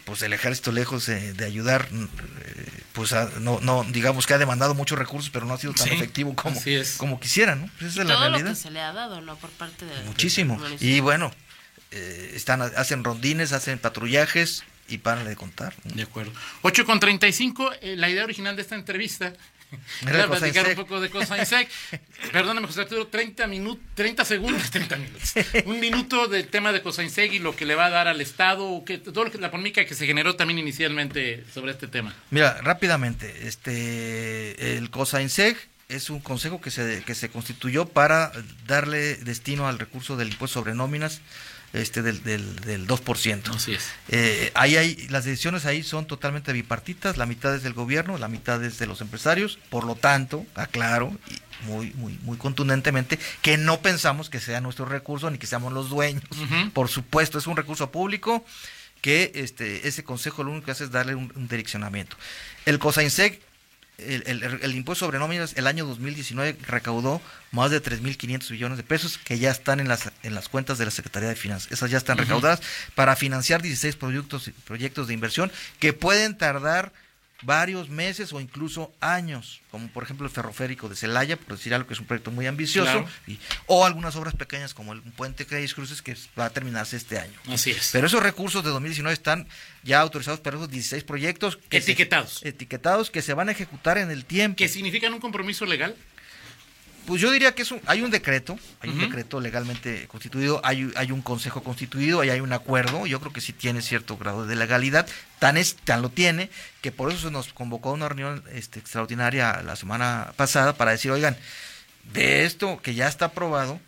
pues 0.05 0.21
el 0.23 0.33
ejército 0.33 0.71
lejos 0.71 1.05
de 1.05 1.45
ayudar, 1.45 1.87
eh, 1.91 2.81
pues 2.93 3.13
no, 3.39 3.59
no, 3.61 3.83
digamos 3.85 4.27
que 4.27 4.33
ha 4.33 4.37
demandado 4.37 4.73
muchos 4.73 4.97
recursos, 4.97 5.29
pero 5.29 5.45
no 5.45 5.53
ha 5.53 5.57
sido 5.57 5.73
tan 5.73 5.89
efectivo 5.89 6.35
como, 6.35 6.59
como 6.97 7.19
quisieran, 7.19 7.61
¿no? 7.61 7.69
Pues 7.79 7.91
esa 7.91 8.01
es 8.01 8.07
la 8.07 8.17
realidad. 8.17 8.49
Lo 8.49 8.49
que 8.49 8.55
se 8.55 8.71
le 8.71 8.81
ha 8.81 8.93
dado, 8.93 9.21
¿no? 9.21 9.35
Por 9.37 9.49
parte 9.51 9.85
de 9.85 10.03
Muchísimo. 10.03 10.59
y 10.79 10.99
bueno, 10.99 11.31
eh, 11.91 12.31
están, 12.35 12.61
hacen 12.61 13.03
rondines, 13.03 13.53
hacen 13.53 13.79
patrullajes 13.79 14.63
y 14.87 14.97
paran 14.97 15.25
de 15.25 15.35
contar. 15.35 15.73
De 15.83 16.03
acuerdo. 16.03 16.31
8 16.63 16.85
con 16.85 16.99
35, 16.99 17.71
eh, 17.81 17.95
la 17.95 18.09
idea 18.09 18.23
original 18.23 18.55
de 18.55 18.63
esta 18.63 18.75
entrevista 18.75 19.33
Voy 20.01 20.19
a 20.19 20.27
platicar 20.27 20.67
un 20.67 20.75
poco 20.75 20.99
de 20.99 21.09
Insec. 21.39 21.69
Perdóname, 22.31 22.67
José 22.67 22.81
Arturo, 22.81 23.07
30, 23.07 23.47
minutos, 23.47 23.83
30 23.95 24.25
segundos, 24.25 24.69
30 24.69 24.95
minutos. 24.97 25.33
Un 25.65 25.79
minuto 25.79 26.27
del 26.27 26.47
tema 26.47 26.71
de 26.71 26.81
Insec 27.03 27.33
y 27.33 27.39
lo 27.39 27.55
que 27.55 27.65
le 27.65 27.75
va 27.75 27.85
a 27.85 27.89
dar 27.89 28.07
al 28.07 28.21
Estado, 28.21 28.83
que, 28.85 28.97
toda 28.97 29.29
la 29.39 29.51
polémica 29.51 29.85
que 29.85 29.95
se 29.95 30.05
generó 30.05 30.35
también 30.35 30.59
inicialmente 30.59 31.43
sobre 31.53 31.71
este 31.71 31.87
tema. 31.87 32.13
Mira, 32.29 32.59
rápidamente, 32.61 33.47
este 33.47 34.77
el 34.77 34.89
Insec 35.21 35.57
es 35.89 36.09
un 36.09 36.19
consejo 36.19 36.61
que 36.61 36.71
se, 36.71 37.03
que 37.05 37.15
se 37.15 37.29
constituyó 37.29 37.85
para 37.85 38.31
darle 38.65 39.15
destino 39.15 39.67
al 39.67 39.77
recurso 39.77 40.15
del 40.15 40.29
impuesto 40.29 40.59
sobre 40.59 40.73
nóminas 40.73 41.21
este 41.73 42.01
del, 42.01 42.23
del, 42.23 42.55
del 42.57 42.87
2%. 42.87 43.55
Así 43.55 43.73
es. 43.73 43.89
Eh, 44.09 44.51
ahí 44.55 44.75
hay, 44.75 45.07
las 45.09 45.25
decisiones 45.25 45.65
ahí 45.65 45.83
son 45.83 46.05
totalmente 46.05 46.53
bipartitas, 46.53 47.17
la 47.17 47.25
mitad 47.25 47.55
es 47.55 47.63
del 47.63 47.73
gobierno, 47.73 48.17
la 48.17 48.27
mitad 48.27 48.63
es 48.63 48.77
de 48.77 48.87
los 48.87 49.01
empresarios, 49.01 49.59
por 49.69 49.85
lo 49.85 49.95
tanto, 49.95 50.45
aclaro 50.55 51.17
y 51.29 51.51
muy, 51.65 51.91
muy, 51.93 52.17
muy 52.23 52.37
contundentemente 52.37 53.19
que 53.41 53.57
no 53.57 53.81
pensamos 53.81 54.29
que 54.29 54.39
sea 54.39 54.61
nuestro 54.61 54.85
recurso 54.85 55.29
ni 55.29 55.37
que 55.37 55.47
seamos 55.47 55.73
los 55.73 55.89
dueños. 55.89 56.23
Por 56.73 56.89
supuesto, 56.89 57.37
es 57.37 57.47
un 57.47 57.55
recurso 57.55 57.91
público 57.91 58.43
que 59.01 59.31
este, 59.35 59.87
ese 59.87 60.03
consejo 60.03 60.43
lo 60.43 60.51
único 60.51 60.65
que 60.65 60.71
hace 60.71 60.85
es 60.85 60.91
darle 60.91 61.15
un, 61.15 61.31
direccionamiento. 61.47 62.15
El 62.65 62.79
COSAINSEC 62.79 63.41
el, 64.01 64.75
impuesto 64.75 65.05
sobre 65.05 65.19
nóminas 65.19 65.53
el 65.55 65.67
año 65.67 65.85
2019 65.85 66.57
recaudó 66.67 67.21
más 67.51 67.71
de 67.71 67.81
3.500 67.81 68.51
millones 68.51 68.77
de 68.77 68.83
pesos 68.83 69.17
que 69.17 69.39
ya 69.39 69.51
están 69.51 69.79
en 69.79 69.87
las, 69.87 70.11
en 70.23 70.35
las 70.35 70.49
cuentas 70.49 70.77
de 70.77 70.85
la 70.85 70.91
Secretaría 70.91 71.29
de 71.29 71.35
Finanzas. 71.35 71.71
Esas 71.71 71.91
ya 71.91 71.97
están 71.97 72.17
recaudadas 72.17 72.61
para 72.95 73.15
financiar 73.15 73.61
16 73.61 73.95
proyectos, 73.95 74.51
proyectos 74.65 75.07
de 75.07 75.13
inversión 75.13 75.51
que 75.79 75.93
pueden 75.93 76.37
tardar 76.37 76.91
varios 77.41 77.89
meses 77.89 78.33
o 78.33 78.39
incluso 78.39 78.93
años, 78.99 79.61
como 79.71 79.87
por 79.87 80.03
ejemplo 80.03 80.25
el 80.25 80.31
ferroférico 80.31 80.89
de 80.89 80.95
Celaya, 80.95 81.37
por 81.37 81.57
decir 81.57 81.73
algo 81.73 81.87
que 81.87 81.93
es 81.93 81.99
un 81.99 82.05
proyecto 82.05 82.31
muy 82.31 82.47
ambicioso, 82.47 83.05
o 83.67 83.85
algunas 83.85 84.15
obras 84.15 84.35
pequeñas 84.35 84.73
como 84.73 84.93
el 84.93 85.01
puente 85.01 85.45
Calles 85.45 85.73
Cruces 85.73 86.01
que 86.01 86.15
va 86.39 86.45
a 86.45 86.49
terminarse 86.49 86.97
este 86.97 87.19
año. 87.19 87.33
Así 87.47 87.71
es. 87.71 87.89
Pero 87.91 88.07
esos 88.07 88.21
recursos 88.21 88.63
de 88.63 88.69
2019 88.69 89.13
están 89.13 89.47
ya 89.83 90.01
autorizados 90.01 90.39
para 90.39 90.57
esos 90.57 90.69
16 90.69 91.03
proyectos. 91.03 91.59
etiquetados. 91.69 92.43
etiquetados 92.43 93.09
que 93.09 93.21
se 93.21 93.33
van 93.33 93.49
a 93.49 93.51
ejecutar 93.51 93.97
en 93.97 94.11
el 94.11 94.25
tiempo. 94.25 94.57
¿Que 94.57 94.67
significan 94.67 95.13
un 95.13 95.19
compromiso 95.19 95.65
legal? 95.65 95.95
Pues 97.05 97.21
yo 97.21 97.31
diría 97.31 97.53
que 97.53 97.63
es 97.63 97.73
hay 97.87 98.01
un 98.01 98.11
decreto, 98.11 98.57
hay 98.79 98.91
un 98.91 98.99
decreto 98.99 99.39
legalmente 99.39 100.07
constituido, 100.07 100.61
hay, 100.63 100.91
hay 100.95 101.11
un 101.11 101.21
consejo 101.21 101.63
constituido, 101.63 102.21
ahí 102.21 102.29
hay 102.29 102.41
un 102.41 102.53
acuerdo, 102.53 103.05
yo 103.07 103.19
creo 103.19 103.33
que 103.33 103.41
sí 103.41 103.53
tiene 103.53 103.81
cierto 103.81 104.17
grado 104.17 104.45
de 104.45 104.55
legalidad, 104.55 105.07
tan, 105.39 105.57
es, 105.57 105.75
tan 105.75 106.01
lo 106.01 106.09
tiene, 106.09 106.49
que 106.81 106.91
por 106.91 107.11
eso 107.11 107.27
se 107.27 107.31
nos 107.31 107.53
convocó 107.53 107.89
a 107.89 107.93
una 107.93 108.07
reunión 108.07 108.43
este, 108.53 108.79
extraordinaria 108.79 109.61
la 109.63 109.75
semana 109.75 110.33
pasada 110.35 110.73
para 110.73 110.91
decir, 110.91 111.11
oigan, 111.11 111.35
de 112.13 112.45
esto 112.45 112.79
que 112.81 112.93
ya 112.93 113.07
está 113.07 113.25
aprobado, 113.25 113.79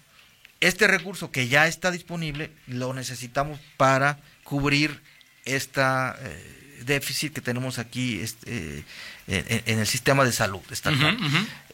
este 0.59 0.87
recurso 0.87 1.29
que 1.29 1.47
ya 1.47 1.67
está 1.67 1.91
disponible, 1.91 2.51
lo 2.67 2.93
necesitamos 2.93 3.59
para 3.77 4.19
cubrir 4.43 5.01
esta... 5.45 6.17
Eh, 6.21 6.59
déficit 6.85 7.33
que 7.33 7.41
tenemos 7.41 7.79
aquí 7.79 8.19
este, 8.19 8.45
eh, 8.79 8.83
en, 9.27 9.79
el 9.79 9.87
sistema 9.87 10.25
de 10.25 10.31
salud 10.31 10.61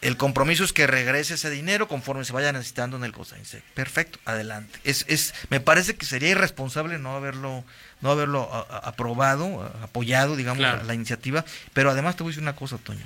El 0.02 0.18
compromiso 0.18 0.64
es 0.64 0.74
que 0.74 0.88
regrese 0.88 1.34
ese 1.34 1.50
dinero 1.50 1.88
conforme 1.88 2.24
se 2.26 2.34
vaya 2.34 2.52
necesitando 2.52 2.98
en 2.98 3.04
el 3.04 3.12
COSAINSEC. 3.12 3.64
Perfecto, 3.74 4.20
adelante. 4.26 4.80
Es, 4.84 5.06
es, 5.08 5.34
me 5.50 5.60
parece 5.60 5.96
que 5.96 6.06
sería 6.06 6.30
irresponsable 6.30 7.00
no 7.00 7.16
haberlo, 7.16 7.64
no 8.02 8.12
haberlo 8.12 8.54
aprobado, 8.84 9.64
apoyado, 9.82 10.36
digamos, 10.36 10.62
la, 10.86 10.94
iniciativa. 10.94 11.44
Pero 11.74 11.92
además 11.92 12.16
te 12.16 12.24
voy 12.24 12.30
a 12.30 12.32
decir 12.32 12.44
una 12.44 12.56
cosa, 12.56 12.78
Toño. 12.78 13.06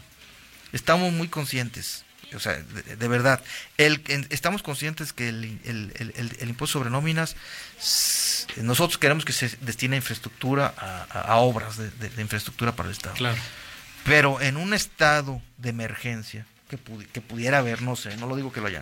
Estamos 0.71 1.13
muy 1.13 1.27
conscientes 1.27 2.03
o 2.35 2.39
sea, 2.39 2.53
de, 2.53 3.07
verdad, 3.07 3.41
el, 3.77 4.01
estamos 4.29 4.63
conscientes 4.63 5.13
que 5.13 5.29
el, 5.29 5.59
el, 5.63 6.49
impuesto 6.49 6.79
sobre 6.79 6.89
nóminas, 6.89 7.35
nosotros 8.57 8.97
queremos 8.97 9.25
que 9.25 9.33
se 9.33 9.55
destine 9.61 9.95
a 9.95 9.97
infraestructura, 9.97 10.73
a, 10.77 11.35
obras 11.37 11.77
de, 11.77 12.21
infraestructura 12.21 12.75
para 12.75 12.89
el 12.89 12.95
Estado. 12.95 13.15
Claro. 13.15 13.37
Pero 14.05 14.41
en 14.41 14.57
un 14.57 14.73
estado 14.73 15.41
de 15.57 15.69
emergencia 15.69 16.45
que, 16.69 16.77
que 17.11 17.21
pudiera 17.21 17.59
haber, 17.59 17.81
no 17.81 17.95
sé, 17.95 18.17
no 18.17 18.27
lo 18.27 18.35
digo 18.35 18.51
que 18.51 18.61
lo 18.61 18.67
haya, 18.67 18.81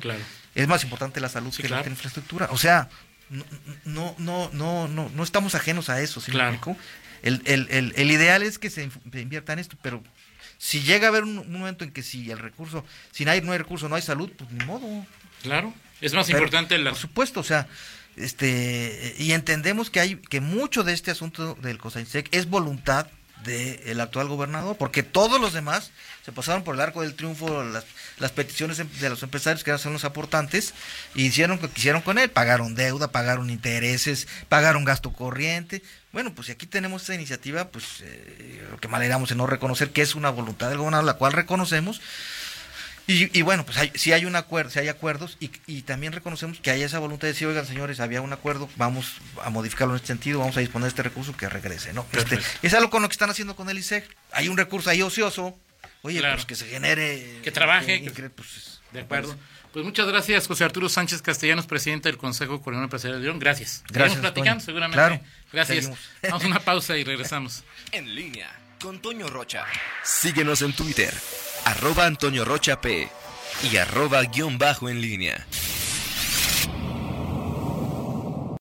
es 0.55 0.67
más 0.67 0.83
importante 0.83 1.19
la 1.19 1.29
salud 1.29 1.53
que 1.55 1.69
la 1.69 1.85
infraestructura. 1.85 2.47
O 2.51 2.57
sea, 2.57 2.89
no, 3.29 4.15
no, 4.17 4.49
no, 4.53 4.87
no, 4.87 5.09
no, 5.09 5.23
estamos 5.23 5.55
ajenos 5.55 5.89
a 5.89 6.01
eso, 6.01 6.19
¿sí 6.19 6.31
claro. 6.31 6.59
el, 7.21 7.41
el, 7.45 7.93
el, 7.95 8.11
ideal 8.11 8.43
es 8.43 8.59
que 8.59 8.69
se 8.69 8.89
invierta 9.13 9.53
en 9.53 9.59
esto, 9.59 9.77
pero 9.81 10.03
si 10.57 10.81
llega 10.81 11.07
a 11.07 11.09
haber 11.09 11.23
un, 11.23 11.51
momento 11.51 11.83
en 11.83 11.91
que 11.91 12.03
si 12.03 12.29
el 12.29 12.39
recurso, 12.39 12.85
si 13.11 13.25
no 13.25 13.31
hay, 13.31 13.41
no 13.41 13.51
hay 13.51 13.57
recurso, 13.57 13.87
no 13.89 13.95
hay 13.95 14.01
salud, 14.01 14.29
pues 14.37 14.51
ni 14.51 14.65
modo. 14.65 15.05
Claro, 15.43 15.73
es 16.01 16.13
más 16.13 16.29
importante 16.29 16.77
la... 16.77 16.91
Por 16.91 16.99
supuesto, 16.99 17.39
o 17.39 17.43
sea, 17.43 17.67
este 18.15 19.15
y 19.17 19.31
entendemos 19.31 19.89
que 19.89 20.01
hay 20.01 20.15
que 20.17 20.41
mucho 20.41 20.83
de 20.83 20.93
este 20.93 21.11
asunto 21.11 21.55
del 21.55 21.77
COSAINSEC 21.77 22.27
es 22.31 22.49
voluntad 22.49 23.07
del 23.43 23.99
actual 23.99 24.27
gobernador, 24.27 24.77
porque 24.77 25.03
todos 25.03 25.39
los 25.41 25.53
demás 25.53 25.91
se 26.23 26.31
pasaron 26.31 26.63
por 26.63 26.75
el 26.75 26.81
arco 26.81 27.01
del 27.01 27.15
triunfo 27.15 27.63
las, 27.63 27.85
las 28.19 28.31
peticiones 28.31 28.79
em, 28.79 28.89
de 28.99 29.09
los 29.09 29.23
empresarios 29.23 29.63
que 29.63 29.71
ahora 29.71 29.81
son 29.81 29.93
los 29.93 30.05
aportantes 30.05 30.73
y 31.15 31.25
hicieron 31.25 31.57
lo 31.57 31.67
que 31.67 31.73
quisieron 31.73 32.01
con 32.01 32.19
él, 32.19 32.29
pagaron 32.29 32.75
deuda, 32.75 33.11
pagaron 33.11 33.49
intereses, 33.49 34.27
pagaron 34.49 34.85
gasto 34.85 35.11
corriente. 35.11 35.81
Bueno, 36.11 36.33
pues 36.35 36.47
si 36.47 36.51
aquí 36.51 36.67
tenemos 36.67 37.03
esta 37.03 37.15
iniciativa, 37.15 37.69
pues 37.69 38.01
eh, 38.01 38.67
lo 38.69 38.77
que 38.77 38.87
mal 38.87 39.01
en 39.01 39.37
no 39.37 39.47
reconocer 39.47 39.91
que 39.91 40.01
es 40.01 40.13
una 40.15 40.29
voluntad 40.29 40.69
del 40.69 40.77
gobernador, 40.77 41.05
la 41.05 41.13
cual 41.15 41.33
reconocemos. 41.33 42.01
Y, 43.07 43.41
bueno, 43.41 43.65
pues 43.65 43.91
si 43.95 44.13
hay 44.13 44.25
un 44.25 44.35
acuerdo, 44.35 44.69
si 44.69 44.79
hay 44.79 44.87
acuerdos, 44.87 45.37
y, 45.39 45.81
también 45.81 46.13
reconocemos 46.13 46.59
que 46.59 46.71
hay 46.71 46.83
esa 46.83 46.99
voluntad 46.99 47.23
de 47.23 47.33
decir, 47.33 47.47
oigan 47.47 47.65
señores, 47.65 47.99
había 47.99 48.21
un 48.21 48.31
acuerdo, 48.31 48.69
vamos 48.77 49.15
a 49.43 49.49
modificarlo 49.49 49.93
en 49.93 49.97
este 49.97 50.07
sentido, 50.07 50.39
vamos 50.39 50.55
a 50.57 50.61
disponer 50.61 50.85
de 50.85 50.89
este 50.89 51.03
recurso 51.03 51.35
que 51.35 51.49
regrese, 51.49 51.93
¿no? 51.93 52.05
Este, 52.13 52.39
es 52.61 52.73
algo 52.73 52.89
con 52.89 53.01
lo 53.01 53.09
que 53.09 53.13
están 53.13 53.29
haciendo 53.29 53.55
con 53.55 53.69
el 53.69 53.77
ISEG. 53.77 54.07
Hay 54.31 54.47
un 54.47 54.57
recurso 54.57 54.89
ahí 54.89 55.01
ocioso, 55.01 55.57
oye, 56.03 56.21
pues 56.21 56.45
que 56.45 56.55
se 56.55 56.67
genere. 56.67 57.39
Que 57.43 57.51
trabaje. 57.51 58.03
pues, 58.35 58.81
de 58.93 59.01
acuerdo. 59.01 59.35
Pues 59.73 59.85
muchas 59.85 60.07
gracias, 60.07 60.47
José 60.47 60.65
Arturo 60.65 60.89
Sánchez 60.89 61.21
Castellanos, 61.21 61.65
presidente 61.65 62.09
del 62.09 62.17
Consejo 62.17 62.61
Coreano 62.61 62.83
Empresarial 62.83 63.19
de 63.19 63.25
León. 63.25 63.39
Gracias. 63.39 63.83
Gracias. 63.89 64.19
platicando, 64.19 64.63
seguramente. 64.63 64.97
Claro. 64.97 65.21
Gracias. 65.51 65.89
Vamos 66.23 66.43
a 66.43 66.47
una 66.47 66.59
pausa 66.59 66.97
y 66.97 67.03
regresamos. 67.05 67.63
En 67.93 68.13
línea 68.13 68.49
con 68.81 68.99
Toño 68.99 69.29
Rocha. 69.29 69.65
Síguenos 70.03 70.61
en 70.61 70.73
Twitter, 70.73 71.13
arroba 71.65 72.05
Antonio 72.05 72.45
Rocha 72.45 72.81
P 72.81 73.09
y 73.71 73.77
arroba 73.77 74.23
guion 74.23 74.57
bajo 74.57 74.89
en 74.89 75.01
línea. 75.01 75.45